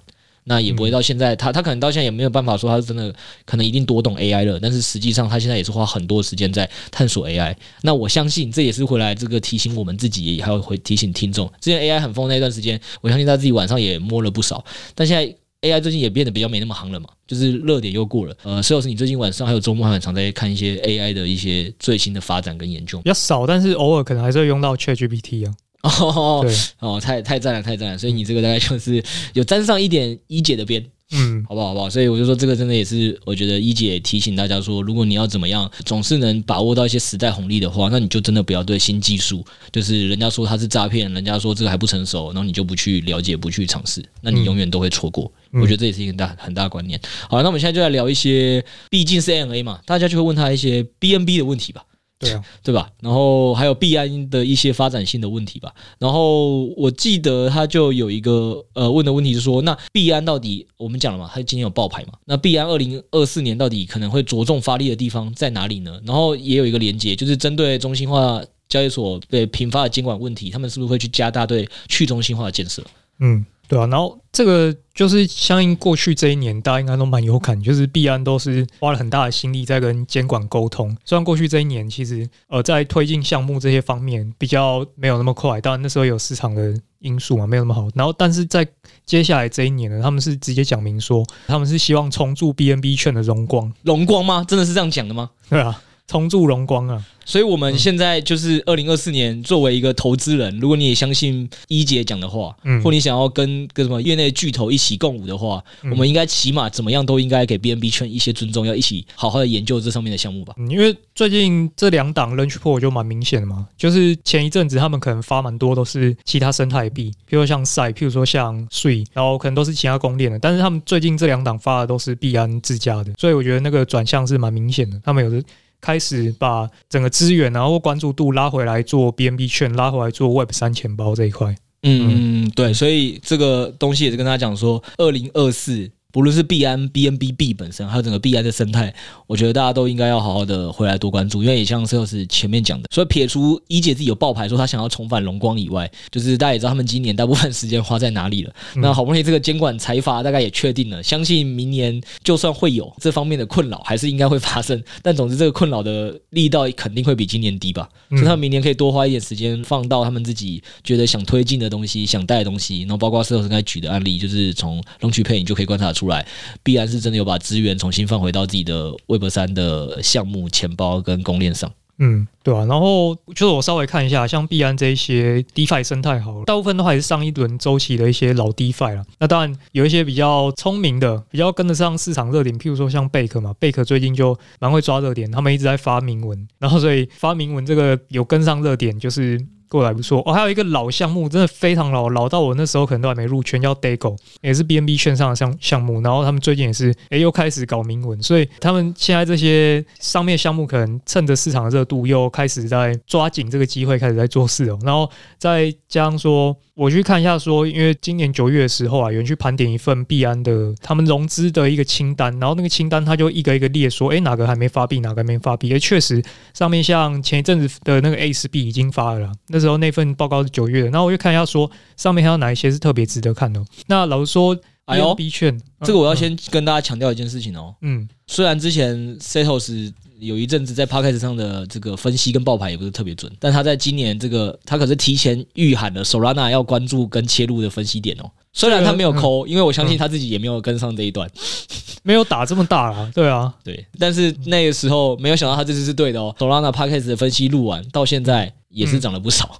[0.44, 3.14] 那也不会到现在，他他可能到现在也没有办法说他是真的
[3.46, 7.56] 可能一定多懂 AI 了，但是实际上他现在也是花很多时间在探索 AI。
[7.84, 11.48] 那我相信这也是回来这个提醒我们自己，也还有会提醒听众。
[11.62, 15.24] 之前 AI 很疯那段时间，我相信他自己晚上也摸了不少，但现在
[15.62, 18.36] AI 最近也变得比较没那么行了嘛，就是热点又过了。
[18.42, 22.98] 呃，施老师，你最近晚上还有周末还很常在看一些 AI 的一些最新的发展跟研究？
[23.04, 25.54] 比较少，但是偶尔可能还是会用到 ChatGPT 啊。
[25.84, 27.98] 哦，对，哦，太太赞了，太赞了！
[27.98, 31.70] 所以你这个大概就是有沾上一点一姐的边，嗯，好不好？
[31.70, 31.90] 好不好？
[31.90, 45.32] 所以我就说，这个真的也是，我觉得一姐提醒大家说，如果你要怎么样，总是能把握到一些时代红利的话，那你就真的不要对新技术，就是人家说它是诈骗，人家说这个还不成熟，然后你就不去了解，不去尝试，那你永远都会错过。
[45.54, 47.00] 嗯、我觉得这也是一个很大很大的观念。
[47.28, 51.84] 好，那我们现在就来聊一些，毕竟是 NMA 嘛，大家就会问他一些 BNB 的问题吧。
[52.22, 52.90] 对啊， 对吧？
[53.02, 55.74] 然后还有币安的一些发展性的问题吧。
[56.00, 61.30] 然后我记得他就有一个呃问的问题是说，那币安到底我们讲了嘛？
[61.34, 62.14] 他今天有爆牌嘛？
[62.26, 66.00] 那币安二零二四年到底可能会着重发力的地方在哪里呢？
[66.06, 72.84] 然后也有一个连接，就是针对中心化交易所被频发的监管问题，他们是不是会去加大对去中心化的建设？
[73.22, 73.46] 嗯。
[73.68, 80.94] 对啊，然后这个就是相应过去这一年，大家应该都蛮有感，就是币安都是花了很大的心力在跟监管沟通。
[81.06, 87.88] 虽然过去这一年其实呃在推进项目这些方面比较没有那么快，当然那时候有市场的因素嘛，没有那么好。
[87.96, 88.68] 然后但是在
[89.06, 93.72] 接下来这一年呢，他们是直接讲明说，他们是希望重铸 BNB 券的荣光。
[93.84, 94.44] 荣光吗？
[94.46, 95.30] 真的是这样讲的吗？
[95.50, 95.82] 对啊。
[96.12, 97.02] 重铸荣光啊！
[97.24, 110.54] 所以我们现在就是二零二四年，作为一个投资人，如果你也相信一姐讲的话，嗯，或你想要跟跟什么业内巨头一起共舞的话，我们应该起码怎么样都应该给 BNB 圈一些尊重，要一起好好的研究这上面的项目吧。
[110.68, 125.42] 因为最近这两档 Launch Pool 就蛮明显的嘛，就是前一阵子他们可能发蛮多都是其他生态币，譬如说像 Sai，譬如说像 Sui，然后可能都是其他公链的，但是他们最近这两档发的都是币安自家的，所以我觉得那个转向是蛮明显的，他们有的。
[125.82, 131.54] 开始把整个资源，然后关注度拉回来做 BNB 券，拉回来做 Web 三钱包这一块。
[131.84, 135.92] 嗯，对，所以这个东西也是跟大家讲说，二零二四。
[136.12, 138.94] 不论是币安、BNB、B 本身，还有整个币安的生态，
[139.28, 148.54] 我觉得大家都应该要好好的回来多关注，因为也像 Sales 前面讲的，所以撇除一姐自己有爆牌说她想要重返荣光以外，就是大家也知道他们今年大部分时间花在哪里了。
[148.76, 154.84] 那好不容易这个监管财阀大概也确定了，相信明年就算会有这方面的困扰，还是应该会发生。
[155.02, 166.01] 但总之这个困扰的力道肯定会比今年低吧，所以他们明年可以多花一点时间放到他们自己觉得想推进的东西、想带的东西，然后包括 Sales 刚才举的案例，就是从 LaunchPay 你就可以观察出。
[166.02, 166.26] 出来，
[166.64, 171.72] 必然是真的有把资源重新放回到自己的 Web 三的项目、钱包跟公链上。
[172.00, 172.66] 嗯，对啊。
[172.66, 179.06] 然后就是我稍微看一下，像币安这一些 DeFi 生态，好了，大部分都还是上一轮周期的一些老 DeFi 了。
[179.20, 189.40] 那当然有一些比较聪明的，比较跟得上市场热点，譬如说像贝壳嘛，贝壳最近就蛮会抓热点，他们一直在发明文，然后所以发明文这个有跟上热点，就是。
[189.72, 196.02] 过得还不错哦，还有一个老项目，真的非常老，老到我那时候可能都还没入圈，叫 Dago，也是 BNB 圈上的项项目。
[196.02, 204.78] 然后他们最近也是，哎，又开始搞明文，所以他们现在这些上面项目可能趁着市场的热度，又开始在抓紧这个机会，开始在做事哦。
[204.84, 206.54] 然后再加上说。
[206.82, 215.72] 我去看一下，说，因为今年九月的时候啊，有人去盘点一份币安的他们融资的一个清单，然后那个清单他就一个一个列说，哎，哪个还没发币，哪个还没发币。
[215.72, 216.20] 哎，确实
[216.56, 220.90] 上面像前一阵子的那个 ACE 币已经发了啦，那时候那份报告是九月的。
[220.90, 223.64] 然后我就看一下，说上面还有哪一些是特别值得看的。
[223.86, 227.76] 那老实说，哎呦币券，这个我要先跟大家强调一件事情哦。
[227.82, 229.94] 嗯，虽然之前 Setos。
[230.22, 238.30] 有一阵子在 Podcast 上的这个分析跟爆牌也不是特别准，但他在今年这个他可是提前预喊了 Solana 要关注跟切入的分析点哦。
[238.54, 241.28] 虽然他没有抠，因为我相信他自己也没有跟上这一段，
[242.04, 243.12] 没有打这么大啊。
[243.16, 246.36] 对啊，对，但是那个时候没有想到他这次是对的哦。
[246.38, 249.58] Solana Podcast 的分析录完到现在也是涨了不少。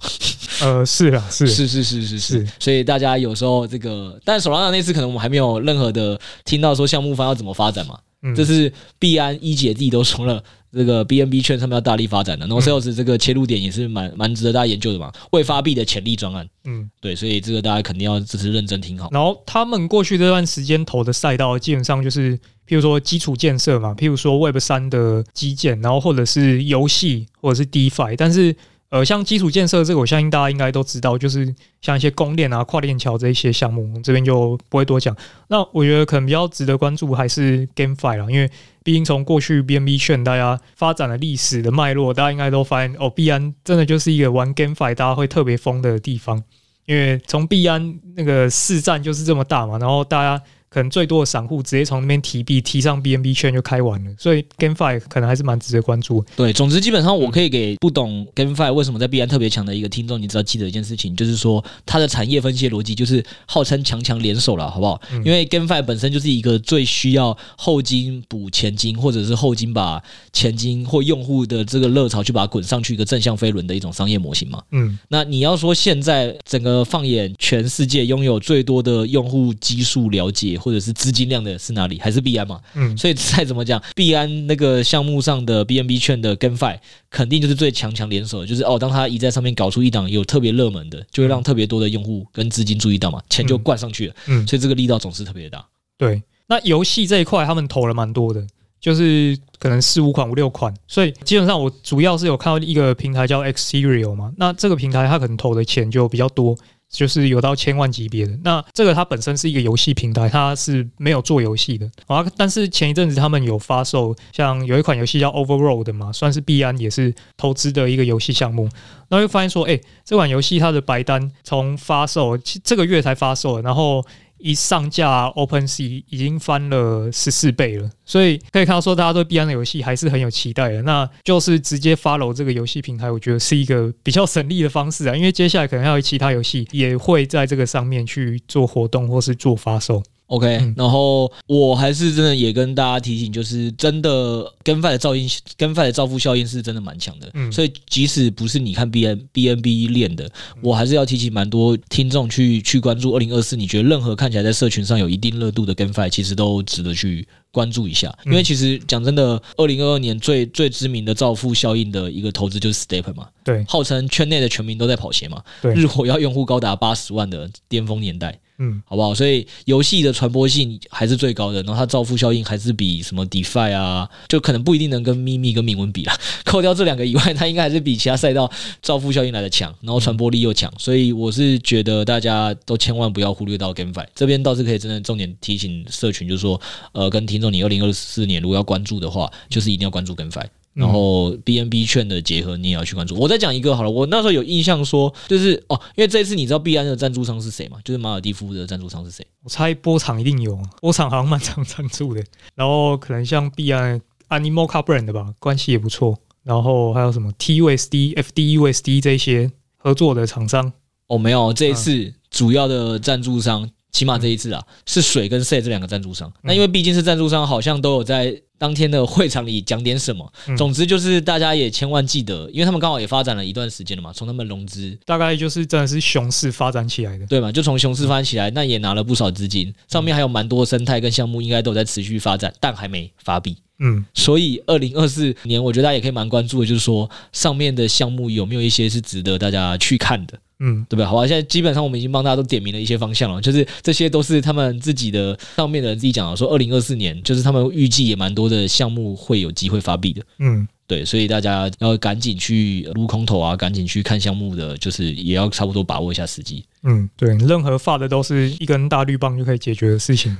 [0.62, 7.98] 呃，是啊，是是是是是是，所以大家有时候这个，但 Solana 那次可能我们还没有任何的听到说项目方要怎么发展嘛。
[8.24, 10.40] 嗯这是币安一姐自己都说了，
[10.72, 15.10] 这个 BNB 圈他们要大力发展的，然后 Sales 这个切入点也是蛮蛮值得大家研究的嘛。
[15.32, 19.08] 未发币的潜力专案，嗯，对，所以这个大家肯定要只是认真听好。
[19.10, 28.54] 然后他们过去这段时间投的赛道，基本上就是譬如说基础建设嘛，譬如说 Web 三的基建，然后或者是游戏，或者是 DeFi，但是。
[28.92, 35.16] 呃，像基础建设这个，我相信大家应该都知道，就是像一些公链啊、跨链桥这一些项目，我们这边就不会多讲。
[35.48, 38.50] 那我觉得可能比较值得关注还是 GameFi 啦，因为
[38.84, 46.44] 毕竟从过去 BNB 圈大家发展的历史的脉络，大家应该都发现哦，币安真的就是一个玩 GameFi 大家会特别疯的地方，
[46.84, 50.44] 因为从币安那个市占就是这么大嘛，然后大家。
[50.72, 56.24] 可能最多的散户直接从那边提币提上 BNB 圈就开完了，所以 GameFi 可能还是蛮值得关注。
[56.34, 65.00] 对，总之基本上我可以给不懂 GameFi 为什么在币安特别强的一个听众，你只要记得一件事情，就是说它的产业分析逻辑就是号称强强联手了，好不好？
[65.24, 74.62] 因为 GameFi 本身就是一个最需要后金补前金，或者是后金把前金或用户的这个热潮去把它滚上去一个正向飞轮的一种商业模型嘛。
[74.70, 81.98] 嗯，那你要说现在整个放眼全世界拥有最多的用户基数了解或者是资金量的是哪里？
[81.98, 82.60] 还是币安嘛？
[82.74, 86.78] 嗯，所以再怎么讲， 币安那个项目上的 BNB 券的 GameFi
[87.10, 94.14] 肯定就是最强强联手的，就是哦，当他一在上面搞出一档有特别热门的，就会让特别多的用户跟资金注意到嘛，钱就灌上去了。
[94.28, 95.66] 嗯，所以这个力道总是特别大。
[95.98, 98.46] 对，那游戏这一块他们投了蛮多的，
[98.80, 106.56] 就是可能四五款、五六款，所以基本上我主要是有看到一个平台叫 x serial 嘛，那这个平台它可能投的钱就比较多。
[106.92, 112.24] 就是有到千万级别的，那这个它本身是一个游戏平台，它是没有做游戏的啊。
[112.36, 118.68] 但是前一阵子他们有发售，像有一款游戏叫 Overworld 嘛，算是币安也是投资的一个游戏项目。
[119.08, 124.04] 那会发现说，哎，这款游戏它的白单从发售这个月才发售，然后。
[124.42, 130.82] 一上架，OpenSea 已经翻了十四倍了，所以可以看到说，大家对币安的游戏还是很有期待的。
[130.82, 140.02] 那就是直接 follow 这个游戏平台，我觉得是一个比较省力的方式啊，因为接下来可能还有其他游戏也会在这个上面去做活动或是做发售。
[140.32, 145.28] OK，然后我还是真的也跟大家提醒，就是真的 GameFi 的噪音
[145.58, 147.30] ，GameFi 的造富效应是真的蛮强的。
[147.34, 150.26] 嗯，所以即使不是你看 B N B N B 链的，
[150.62, 153.54] 我还是要提醒蛮多听众去去关注二零二四。
[153.54, 158.10] 你觉得任何看起来在社群上有一定热度的 GameFi，其实都值得去关注一下。
[158.24, 168.40] 因为其实讲真的，二零二二年最最知名的造富效应的一个投资就是 Step 嘛，对，号称圈内的全民都在跑鞋嘛，对，日活跃用户高达八十万的巅峰年代。
[168.62, 169.12] 嗯，好不好？
[169.12, 176.16] 所以游戏的传播性还是最高的，然后它造富效应还是比什么 DeFi 啊，就可能不一定能跟秘密跟铭文比啦。
[176.46, 178.48] 扣掉这两个以外，它应该还是比其他赛道
[178.80, 180.72] 造富效应来的强，然后传播力又强。
[180.78, 186.60] 所以我是觉得大家都千万不要忽略到 GameFi 这边，倒是可以真的重点提醒社群，就是说，
[186.92, 190.46] 呃，跟听众，你二零二四年如果要关注的话，就是一定要关注 GameFi。
[190.74, 193.14] 然后 BNB 券的结合，你也要去关注。
[193.16, 197.78] 我再讲一个好了，我那时候有印象说，就是哦，因为这一次你知道币安的赞助商是谁吗？
[197.84, 199.26] 就是马尔蒂夫的赞助商是谁？
[199.42, 202.24] 我猜波场一定有，波场好像蛮常赞助的。
[202.54, 206.16] 然后可能像币安 Animal Car Brand 的吧，关系也不错。
[206.42, 210.72] 然后还有什么 TUSD、FDUSD 这些合作的厂商？
[211.06, 216.32] 哦，没有，这一次主要的赞助商，起码这一次啊，是水跟 SAY 这两个赞助商。
[216.42, 218.42] 那因为毕竟是赞助商，好像都有在。
[218.62, 220.32] 当天的会场里讲点什么？
[220.56, 227.50] 总之就是大家也千万记得，因为他们刚好也发展了一段时间了嘛，从他们融资，大概就是真的是熊市发展起来的，对嘛？
[227.50, 233.56] 就从熊市发展起来，那也拿了不少资金，上面还有蛮多生态跟项目，应该都在持续发展，但还没发币。
[233.82, 240.38] 嗯，所以二零二四年，我觉得大家也可以蛮关注的，就是说上面的项目有没有一些是值得大家去看的。
[240.64, 241.04] 嗯，对不对？
[241.04, 250.22] 好吧，现在基本上我们已经帮大家都点明了一些方向了，就是这些都是他们自己的上面的人自己讲的，说二零二四年就是他们预计也蛮多的项目会有机会发币的。
[250.38, 256.64] 嗯，对，所以大家要赶紧去撸空头啊，赶紧去看项目的，就是也要差不多把握一下时机。
[256.84, 260.36] 嗯，对，任何发的都是一根大绿棒就可以解决的事情。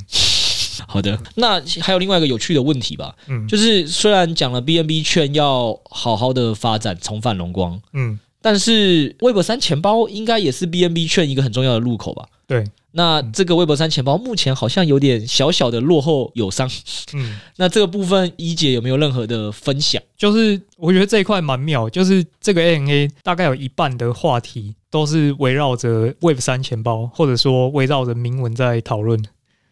[0.89, 8.19] 好的，那还有另外一个有趣的问题吧，嗯，就是虽然讲了 BNB 券要好好的发展，重返荣光，嗯。
[8.45, 12.27] 但是 Web 三钱包应该也是 BNB 券一个很重要的入口吧？
[12.49, 16.69] 对，那这个 Web 三钱包目前好像有点小小的落后友商。
[17.15, 20.03] 嗯， 那这个部分一姐有没有任何的分享？
[20.17, 29.25] 就是我觉得这一块蛮妙，就是这个 ANA 大概有一半的话题都是围绕着 Web 三钱包，或者说围绕着铭文在讨论，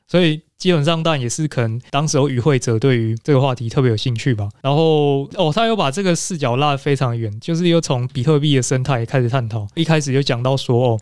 [0.06, 0.40] 所以。
[0.60, 4.46] 基本上，当然也是可能当时有与会者对于这个话题特别有兴趣吧。
[4.60, 9.66] 然后，哦，他又把这个视角拉得非常远，就是又从比特币的生态开始探讨。
[9.74, 11.00] 一开始就讲到说，哦，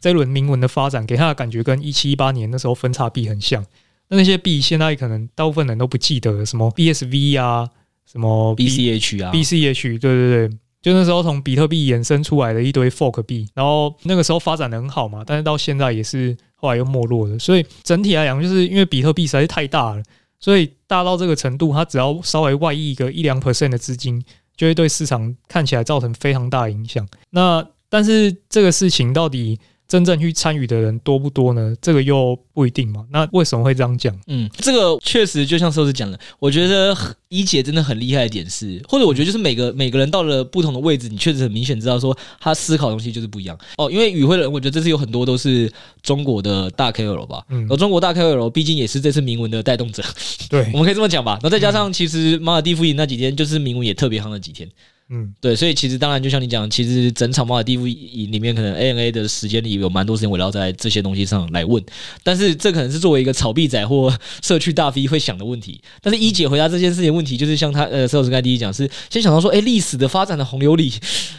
[0.00, 3.64] 这轮铭文的发展给他的感觉跟一七一八年那时候分叉币很像。
[4.08, 7.68] 那那些币现在可能大部分人都不记得，什么 BSV 啊，
[8.10, 16.36] 什么 BCH 啊，BCH，对对对，就那时候从比特币衍生出来的一堆 fork 币，然后那个时候发展的很好嘛，但是到现在也是。
[16.56, 20.02] 后来又没落了，所以整体来讲，就是因为比特币实在是太大了，
[20.40, 24.24] 所以大到这个程度，它只要稍微外溢一个一两 percent 的资金，
[24.56, 27.06] 就会对市场看起来造成非常大的影响。
[27.30, 29.58] 那但是这个事情到底
[29.88, 31.74] 真正去参与的人多不多呢？
[31.80, 33.04] 这个又不一定嘛。
[33.10, 34.18] 那为什么会这样讲？
[34.26, 36.96] 嗯，这个确实就像寿司讲的，我觉得
[37.28, 43.90] 一姐真的很厉害的点是，或者我觉得就是每个每个人到了不同的位置，你确实很明显知道说他思考的东西就是不一样哦。
[43.90, 45.70] 因为与会人，我觉得这次有很多都是
[46.02, 50.02] 中国的大 KOL 吧，嗯，而中国大 KOL 毕竟也是这次铭文的带动者，
[50.50, 51.32] 对， 我们可以这么讲吧。
[51.34, 54.68] 然后再加上其实马尔蒂夫营那几天就是铭文也特别夯了几天。
[55.08, 61.80] 嗯，对，所以其实当然就像你讲，其实整场马尔地夫里面可能 ANA 的时间里有蛮多时间围绕在这些东西上来问，
[62.24, 65.80] 但是这可能是作为一个炒币仔或社区大 V 会想的问题。
[66.02, 70.92] 但是一姐回答这件事情问题，就是像他呃，社老师刚才第一讲是先想到说，哎，历史的发展的洪流里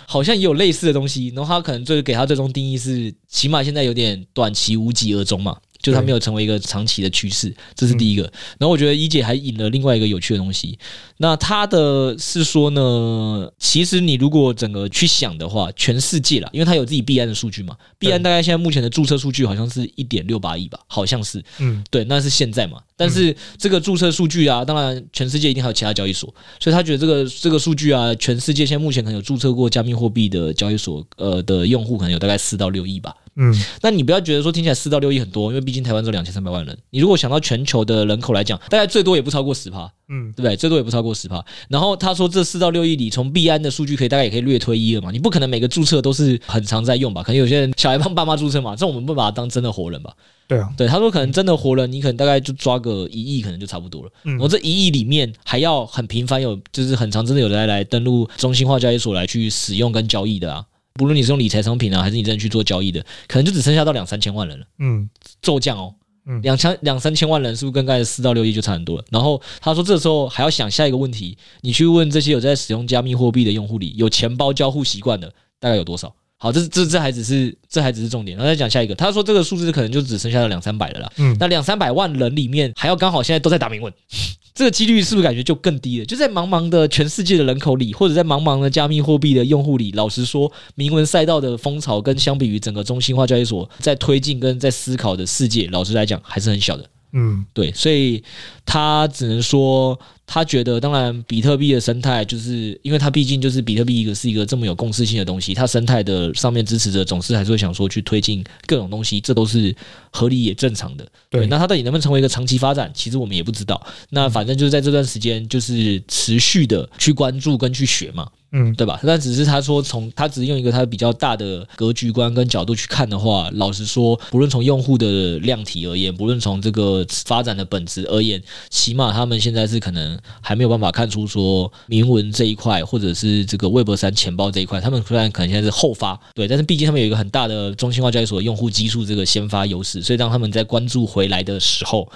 [0.05, 5.57] 好像也有类似的东西，然后他可能最给他最终定义是，起码现在有点短期无疾而终嘛。
[5.81, 8.23] 就它没有成为一个长期的趋势，这是第一个。
[8.57, 10.77] 然后我觉得一姐还引了另外一个有趣的东西。
[11.17, 21.43] 那他的是说呢，其实你如果整个去想的话，全世界啦，因为他有自己币安的数据嘛，币安大概现在目前的注册数据好像是一点六八亿吧，好像是。
[21.59, 22.79] 嗯，对，那是现在嘛。
[22.95, 33.15] 但是这个注册数据啊，当然全世界一定还有其他交易所，所以他觉得这个这个数据啊，全世界现在目前可能有注册过加密货币的交易所，呃的用户可能有大概四到六亿吧。
[33.39, 36.77] 嗯，那你不要觉得说听起来四到六亿很多，因为毕竟台湾只有两千三百万人。
[36.91, 40.55] 你如果想到全球的人口来讲，大概最多也不超过十趴，嗯，对不对？
[40.55, 41.43] 最多也不超过十趴。
[41.67, 45.11] 然后他说这四到六亿里，从币安的数据可以大概也可以略推一二嘛。
[45.11, 47.21] 你不可能每个注册都是很常在用吧？
[47.21, 50.13] 可能有些人小孩帮爸妈注册嘛，这我们不把它当真的活人吧？
[50.47, 54.09] 对啊，对，他说可能真的活人，你可能大概就抓个一亿，可能就差不多了。
[54.23, 60.63] 然后这一亿里面还要很频繁有，就是很常真的有人来来登录中心化交易所来去使用跟交易的啊。
[60.97, 64.65] 不论你是用理财商品啊，还是你真的去做交易的，可能就只剩下到两三千万人了。
[64.79, 65.09] 嗯，
[65.41, 65.93] 骤降哦，
[66.25, 69.05] 嗯，两千两三千万人，是不是跟刚才四到六亿就差很多了？
[69.11, 76.13] 然后他说，这时候还要想下一个问题，你去问这些有在使用加密货币的用户里，有钱包交互习惯的，大概有多少？
[76.39, 78.93] 好，这这这还只是这还只是重点，然后再讲下一个。
[78.93, 81.11] 他说这个数字可能就只剩下了两三百了啦。
[81.17, 83.91] 嗯，那两三百万人里面，还要刚好现在都在打明文。
[84.53, 86.05] 这个几率是不是感觉就更低了？
[86.05, 96.83] 就在茫茫的全世界的人口里，或者在茫茫的加密货币的用户里，老实说，明文赛道的风潮跟相比于整个中心化交易所在推进跟在思考的世界，老实来讲还是很小的。
[97.13, 98.23] 嗯，对，所以
[98.67, 99.97] 他只能说。
[100.29, 109.73] 他觉得，当然，比特币的生态就是因为它毕竟就是比特币一个是一个这么有共识性的东西，它生态的上面支持者总是还是会想说去推进各种东西，这都是
[110.11, 111.07] 合理也正常的。
[111.29, 113.81] 对，那它到底能不能成为一个长期发展，其实我们也不知道。
[114.09, 118.27] 那反正就是在这段时间，就是持续的去关注跟去学嘛。
[118.53, 118.97] 嗯，对吧？
[119.03, 142.09] 但只是他说，从他只是用一个他比较大的格局观跟角度去看的话，老实说，不论从用户的量体而言，不论从这个发展的本质而言，起码他们现在是可能还没有办法看出说铭文这一块，或者是这个 Web 三钱包这一块，他们虽然可能现在是后发，对，但是毕竟他们有一个很大的中心化交易所用户基数这个先发优势，所以当他们在关注回来的时候，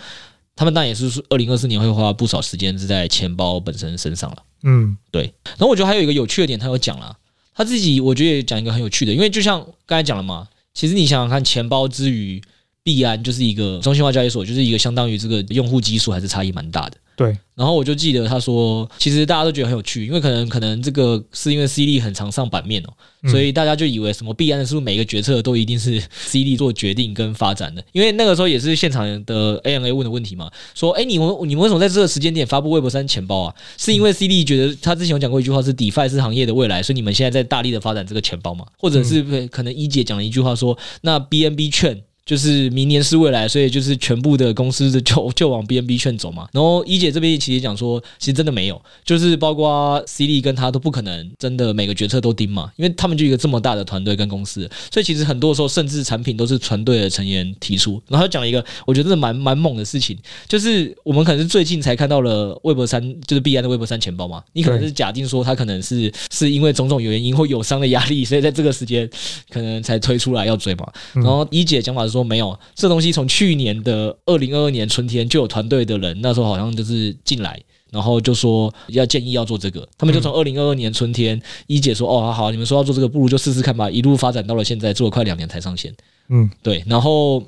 [0.55, 4.37] 他们当然也是二零二四年会花不少时间是在钱包本身身上了。
[4.63, 5.33] 嗯，对。
[5.43, 7.15] 然后我觉得还有一个有趣的点，他有讲了，
[7.55, 12.41] 他自己我觉得也讲一个很有趣的，因为就像刚才讲了嘛，其实你想想看，钱包之于
[12.84, 16.97] 币安就是一个中心化交易所，就是一个相当于这个用户基数还是差异蛮大的。
[17.15, 17.38] 对。
[17.53, 27.84] 然后我就记得他说，其实大家都觉得很有趣，因为可能可能这个是因为 C 利很常上版面哦，所以大家就以为什么币安的是不是每个决策都一定是 C 利做决定跟发展的？
[27.91, 33.55] 因为那个时候也是现场的 ANA 问的问题嘛，说哎，你们你们为什么在这个时间点发布 Web 三钱包啊？
[33.77, 38.65] 是因为 C 利觉得他之前有讲过一句话是 DeFi 是行业的未来，所以你们现在在大力的发展这个钱包嘛？
[38.79, 42.01] 或者是可能一姐讲了一句话说，那 BNB 券。
[42.24, 46.47] 就是明年是未来，所以就是全部的公司的就就往 BNB 券走嘛。
[46.53, 57.99] 然后一姐这边其实讲说，其实真的没有，就是包括 C 利跟他都不可能真的每个决策都盯嘛，因为他们就一个这么大的团队跟公司，所以其实很多时候甚至产品都是团队的成员提出。
[58.07, 60.15] 然后讲了一个我觉得蛮蛮猛的事情，
[60.47, 64.43] 就是我们可能是最近才看到了 Web 三，就是 B N 的 Web 三钱包嘛。
[64.53, 69.09] 你可能是假定说他可能是是因为种种原因或友商的压力，所以在这个时间
[69.49, 70.88] 可能才推出来要追嘛。
[71.13, 72.11] 然后一姐讲法是。
[72.11, 77.59] 说没有，这东西从去年的二零二二年春天就有团队的人，那时候好像就是进来，
[77.91, 85.93] 然后就说要建议要做这个，他们就从二零二二年春天，一姐说哦好，你们说要做这个，不如就试试看吧，一路发展到了现在，做了快两年才上线，
[86.30, 87.43] 嗯，对，然后。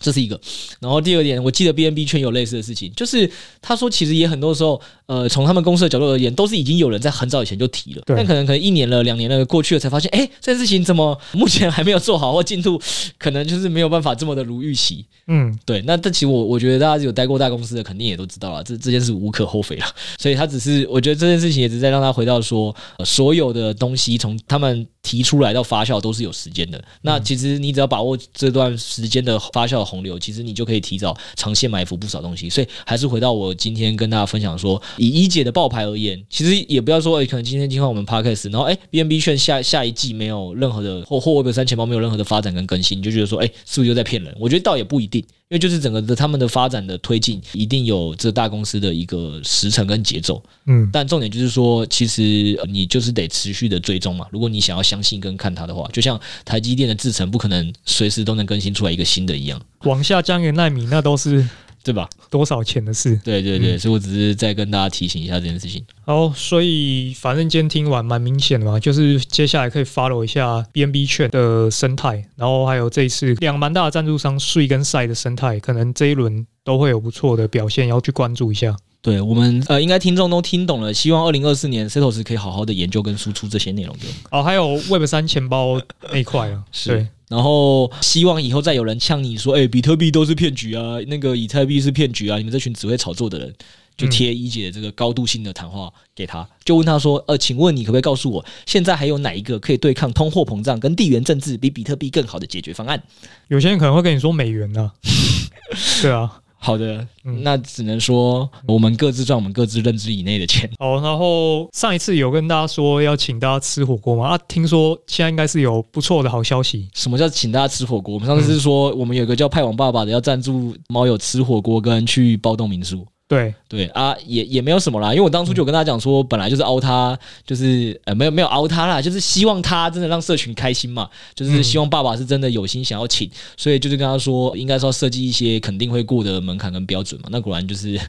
[0.00, 0.40] 这是一个，
[0.80, 3.28] 然后第二点，我记得 BNB 圈有类似的事情，就是
[3.60, 12.80] 他说其实也很多时候，呃，从他们公司的角度而言，都是已经有人在很早以前就提了，但可能可能一年了、两年了过去了，才发现，哎，这件事情怎么目前还没有做好，或进度
[13.18, 15.04] 可能就是没有办法这么的如预期。
[15.26, 19.86] 嗯，对，那这其实我我觉得大家有待过大公司的，肯定也都知道了，这这件事无可厚非了。
[20.18, 24.86] 所以他只是，我觉得这件事情也是在让他回到说，呃，所有的东西从他们。
[25.08, 26.84] 提出来到发酵都是有时间的。
[27.00, 32.50] 那其实你只要把握这段时间的发酵的洪流，其实你就可以提早长线埋伏不少东西。
[32.50, 44.36] 所以还是回到我今天跟大家分享说，以一姐的爆牌而言，其实也不要说诶、欸，可能今天今晚我们 podcast，然后诶 BNB 券下下一季没有任何的或或 Web 三钱包没有任何的发展跟更新，你就觉得说诶、欸，是不是又在骗人？
[44.38, 45.24] 我觉得倒也不一定。
[45.50, 54.26] 因为就是整个的他们的发展的推进，一定有这大公司的一个时程跟节奏，嗯，但重点就是说，其实你就是得持续的追踪嘛。
[54.30, 59.58] 如果你想要相信跟看它的话，就像台积电的制程，不可能随时都能更新出来一个新的一样。
[59.84, 61.48] 往下降一个奈米，那都是。
[61.88, 62.06] 对吧？
[62.28, 63.18] 多少钱的事？
[63.24, 65.82] 对对对，所以我只是再跟大家提醒一下这件事情。
[66.04, 78.76] 好，所以反正今天听完蛮明显的嘛，就是接下来可以 follow 一下 BNB 券的生态，然后还有这一次两蛮大的赞助商税跟赛的生态，可能这一轮都会有不错的表现，要去关注一下。
[79.00, 84.04] 对我们呃，应该听众都听懂了，希望二零二四年 Setos 可以好好的研究跟输出这些内容的。
[84.30, 85.80] 哦，还有 Web 三钱包
[86.12, 87.06] 那一块啊， 是。
[87.28, 93.54] 然后希望以后再有人呛你说，哎，比特币都是骗局啊，那个以太币是骗局啊，你们这群只会炒作的人，
[93.96, 103.02] 就贴一姐这个高度性的谈话给他，就问他说，呃，请问你可不可以告诉我，现在还有哪一个可以对抗通货膨胀跟地缘政治比比特币更好的解决方案？
[103.48, 104.92] 有些人可能会跟你说美元呢，
[106.00, 106.40] 对啊。
[106.60, 107.06] 好的，
[107.44, 110.68] 那只能说我们各自赚我们各自认知以内的钱。
[110.78, 114.26] 好，然后上一次有跟大家说要请大家吃火锅吗？
[114.26, 116.88] 啊，听说现在应该是有不错的好消息。
[116.94, 118.14] 什么叫请大家吃火锅？
[118.14, 123.06] 我们上次是说我们有个叫派网爸爸的要赞助猫友吃火锅跟去包栋民宿。
[123.28, 127.16] 对对啊，也也没有什么啦，因为我当初就跟他讲说，本来就是凹他，
[127.46, 137.28] 就是呃没有没有凹他啦，就是希望他真的让社群开心嘛，就是希望爸爸是真的有心想要请，所以就是跟他说，应该说设计一些肯定会过的门槛跟标准嘛。
[137.30, 138.00] 那果然就是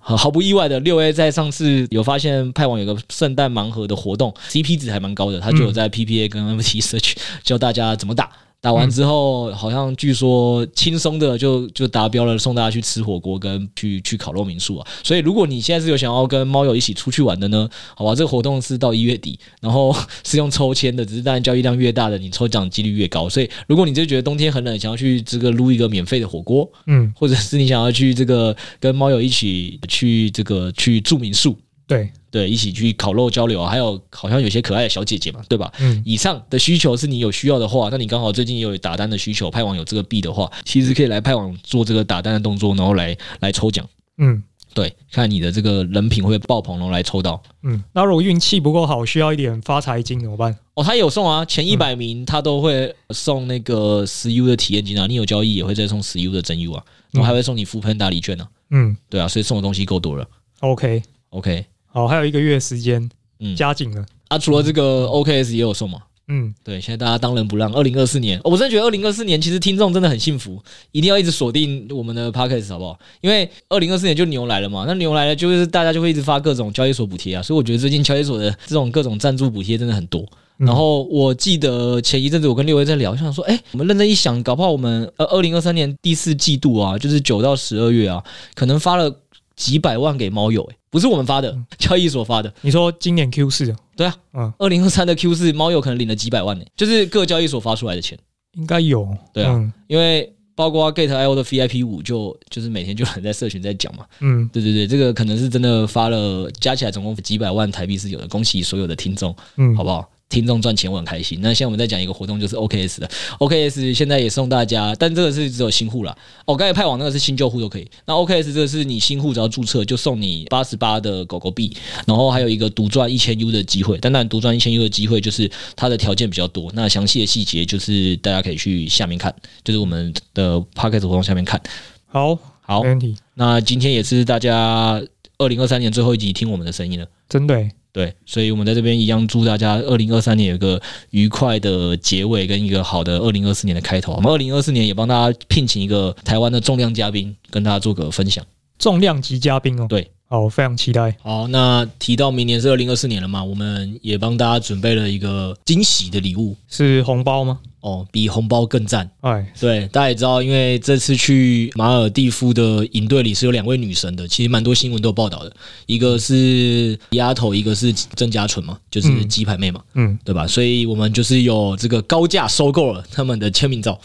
[0.00, 8.28] 毫不意外的，六 A 在上次有发现派网有个圣诞盲盒的活动，CP 值还蛮高的，他就有在 PPA 跟 NFT 社群教大家怎么打。
[8.60, 14.86] 打完之后，好像据说轻松的就就达标了，送大家去吃火锅跟去去烤肉民宿啊。
[15.04, 19.94] 所以如果你现在是有想要跟猫友一起出去玩的呢，好吧，这个活动是到一月底，然后
[20.24, 23.28] 是用抽签的，只是当然交易量越大的，你抽奖几率越高。
[23.28, 31.56] 所以如果你就觉得冬天很冷，想要去这个撸一个免费的火锅，嗯，或者是你想要去这个跟猫友一起去这个去住民宿。
[31.86, 35.72] 对对，一起去烤肉交流，还有好像有些可爱的小姐姐嘛，对吧？
[35.78, 43.88] 嗯，以上的需求是你有需要的话，那你刚好最近也有打单的需求，派网有这个币的话，其实可以来派网做这个打单的动作，然后来来抽奖。
[44.18, 44.42] 嗯，
[44.74, 47.40] 对，看你的这个人品会爆棚，然后来抽到。
[47.62, 50.54] 嗯，那如果运气不够好，需要一点发财金怎么办？
[50.74, 58.46] 哦，他有送啊，前一百名他都会送那个十 U 的体验金啊，你有交易也会再送十 U 的真 U 啊，然后还会送你 foodpanda 礼券呢。
[58.70, 60.26] 嗯，对啊，所以送的东西够多了。
[60.60, 61.64] OK OK。
[61.96, 63.08] 好，还有一个月时间，
[63.40, 64.36] 嗯，加紧了啊！
[64.36, 66.00] 除了这个 OKS 也有送嘛？
[66.28, 67.72] 嗯，对，现在大家当仁不让。
[67.72, 72.98] 二零二四年，我真的觉得二零二四年其实听众真的很幸福，一定要一直锁定我们的 Podcast 好不好？
[73.22, 80.22] 因为二零二四年就牛来了嘛，那牛来了就是大家就会一直发各种交易所补贴啊，所以我觉得最近交易所的这种各种赞助补贴真的很多。
[80.58, 88.22] 然后我记得前一阵子我跟六位在聊，就想说，哎，我们认真一想，搞不好我们呃二零二三年第四季度啊，就是九到十二月啊，
[88.54, 89.10] 可能发了。
[89.56, 92.52] 几百万给猫友，诶，不是我们发的， 交易所发的。
[92.60, 93.74] 你说今年 Q 四？
[93.96, 98.18] 对啊，嗯，二零二三的 Q 四，猫友可能领了几百万呢，就是各交易所发出来的钱，
[98.52, 99.08] 应该有。
[99.32, 104.04] 对啊，因为包括 Gate.io 的 VIP 五，就就是每天就有人在社群在讲嘛。
[104.20, 110.06] 嗯，对对对，这个可能是真的发了，加起来总共几百万台币是有的，恭喜所有的听众，嗯，好不好？
[110.28, 111.38] 听众赚钱我很开心。
[111.40, 113.08] 那现在我们在讲一个活动，就是 OKS 的
[113.38, 116.16] OKS，现在也送大家，但这个是只有新户啦。
[116.44, 117.88] 哦，刚才派网那个是新旧户都可以。
[118.04, 121.74] 那 OKS 这个是你新户只要注册就送你八十八的狗狗币，
[122.06, 123.98] 然后还有一个独赚一千 U 的机会。
[123.98, 126.70] 但当然独赚一千 U 的机会就是它的条件比较多。
[126.74, 131.60] 那详细的细节就是大家可以去下面看，就是我们的 Podcast 活动下面看。
[132.08, 133.16] 好，好，没问题。
[133.34, 135.00] 那今天也是大家
[135.38, 137.70] 二零二三年最后一集听我们的声音了，真的、欸。
[137.96, 140.78] 对，所以我们在这边一样祝大家二零二三年有个
[141.12, 144.12] 愉快的结尾跟一个好的二零二四年的开头。
[144.12, 148.44] 我们二零二四年也帮大家聘请一个台湾的重量嘉宾，跟大家做个分享。
[148.78, 150.10] 重量级嘉宾哦，对。
[150.28, 151.16] 好，非常期待。
[151.22, 157.60] 好，那提到明年是二零二四年了嘛，我们也帮大家准备了一个惊喜的礼物，是红包吗？
[157.86, 159.08] 哦，比红包更赞。
[159.20, 165.54] 哎，对，大家也知道，因为这次去马尔蒂夫的营队里是有两位女神的，其实蛮多新闻都有报道的，
[165.86, 170.44] 一个是丫头，一个是郑家纯嘛，就是鸡排妹嘛，嗯，对吧？
[170.48, 173.96] 所以我们就是有这个高价收购了他们的签名照。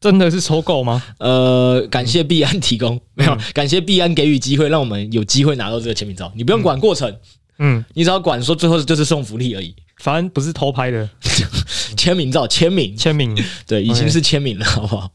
[0.00, 1.02] 真的是收购吗？
[1.18, 6.32] 呃，感谢币安提供，没有，感谢币安给予机会，让我们有机会拿到这个签名照。
[6.34, 7.14] 你不用管过程，
[7.58, 11.06] 嗯，你只要管说最后就是送福利而已，反正不是偷拍的，
[12.00, 13.36] 签名照，签名，签名，
[13.68, 15.10] 对，已经是签名了， 好不好？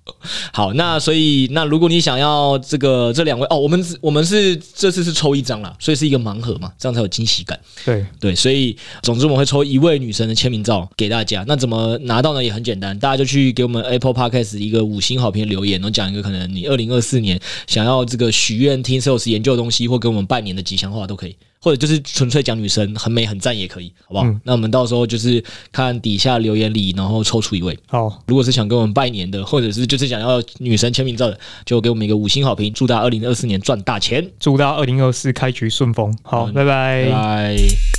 [0.54, 7.60] 好，那所以那如果你想要这个这两位哦，我们我们是这次是抽一张啦，所以是一个盲盒嘛，这样才有惊喜感。
[7.84, 11.44] 对对，所以总之我们会抽一位女神的签名照给大家。
[11.48, 12.44] 那怎么拿到呢？
[12.44, 21.36] 也很简单，大家就去给我们 Apple Podcast 一个五星好评的留言，然后讲一个可能你二零二四年想要这个许愿听 Sales 研究的东西，或给我们拜年的吉祥话都可以。
[21.66, 24.26] 或者就是纯粹讲女生很美很赞也可以，好不好？
[24.26, 27.76] 嗯、那我们到时候就是看底下留言里，然后抽出一位。
[27.88, 36.16] 好，如果是想跟我们拜年的，或者是就是想要女神签名照的，就给我们一个五星好评，祝大家二零二四年赚大钱，祝大家二零二四开局顺风。
[36.22, 37.95] 好，拜拜，拜拜。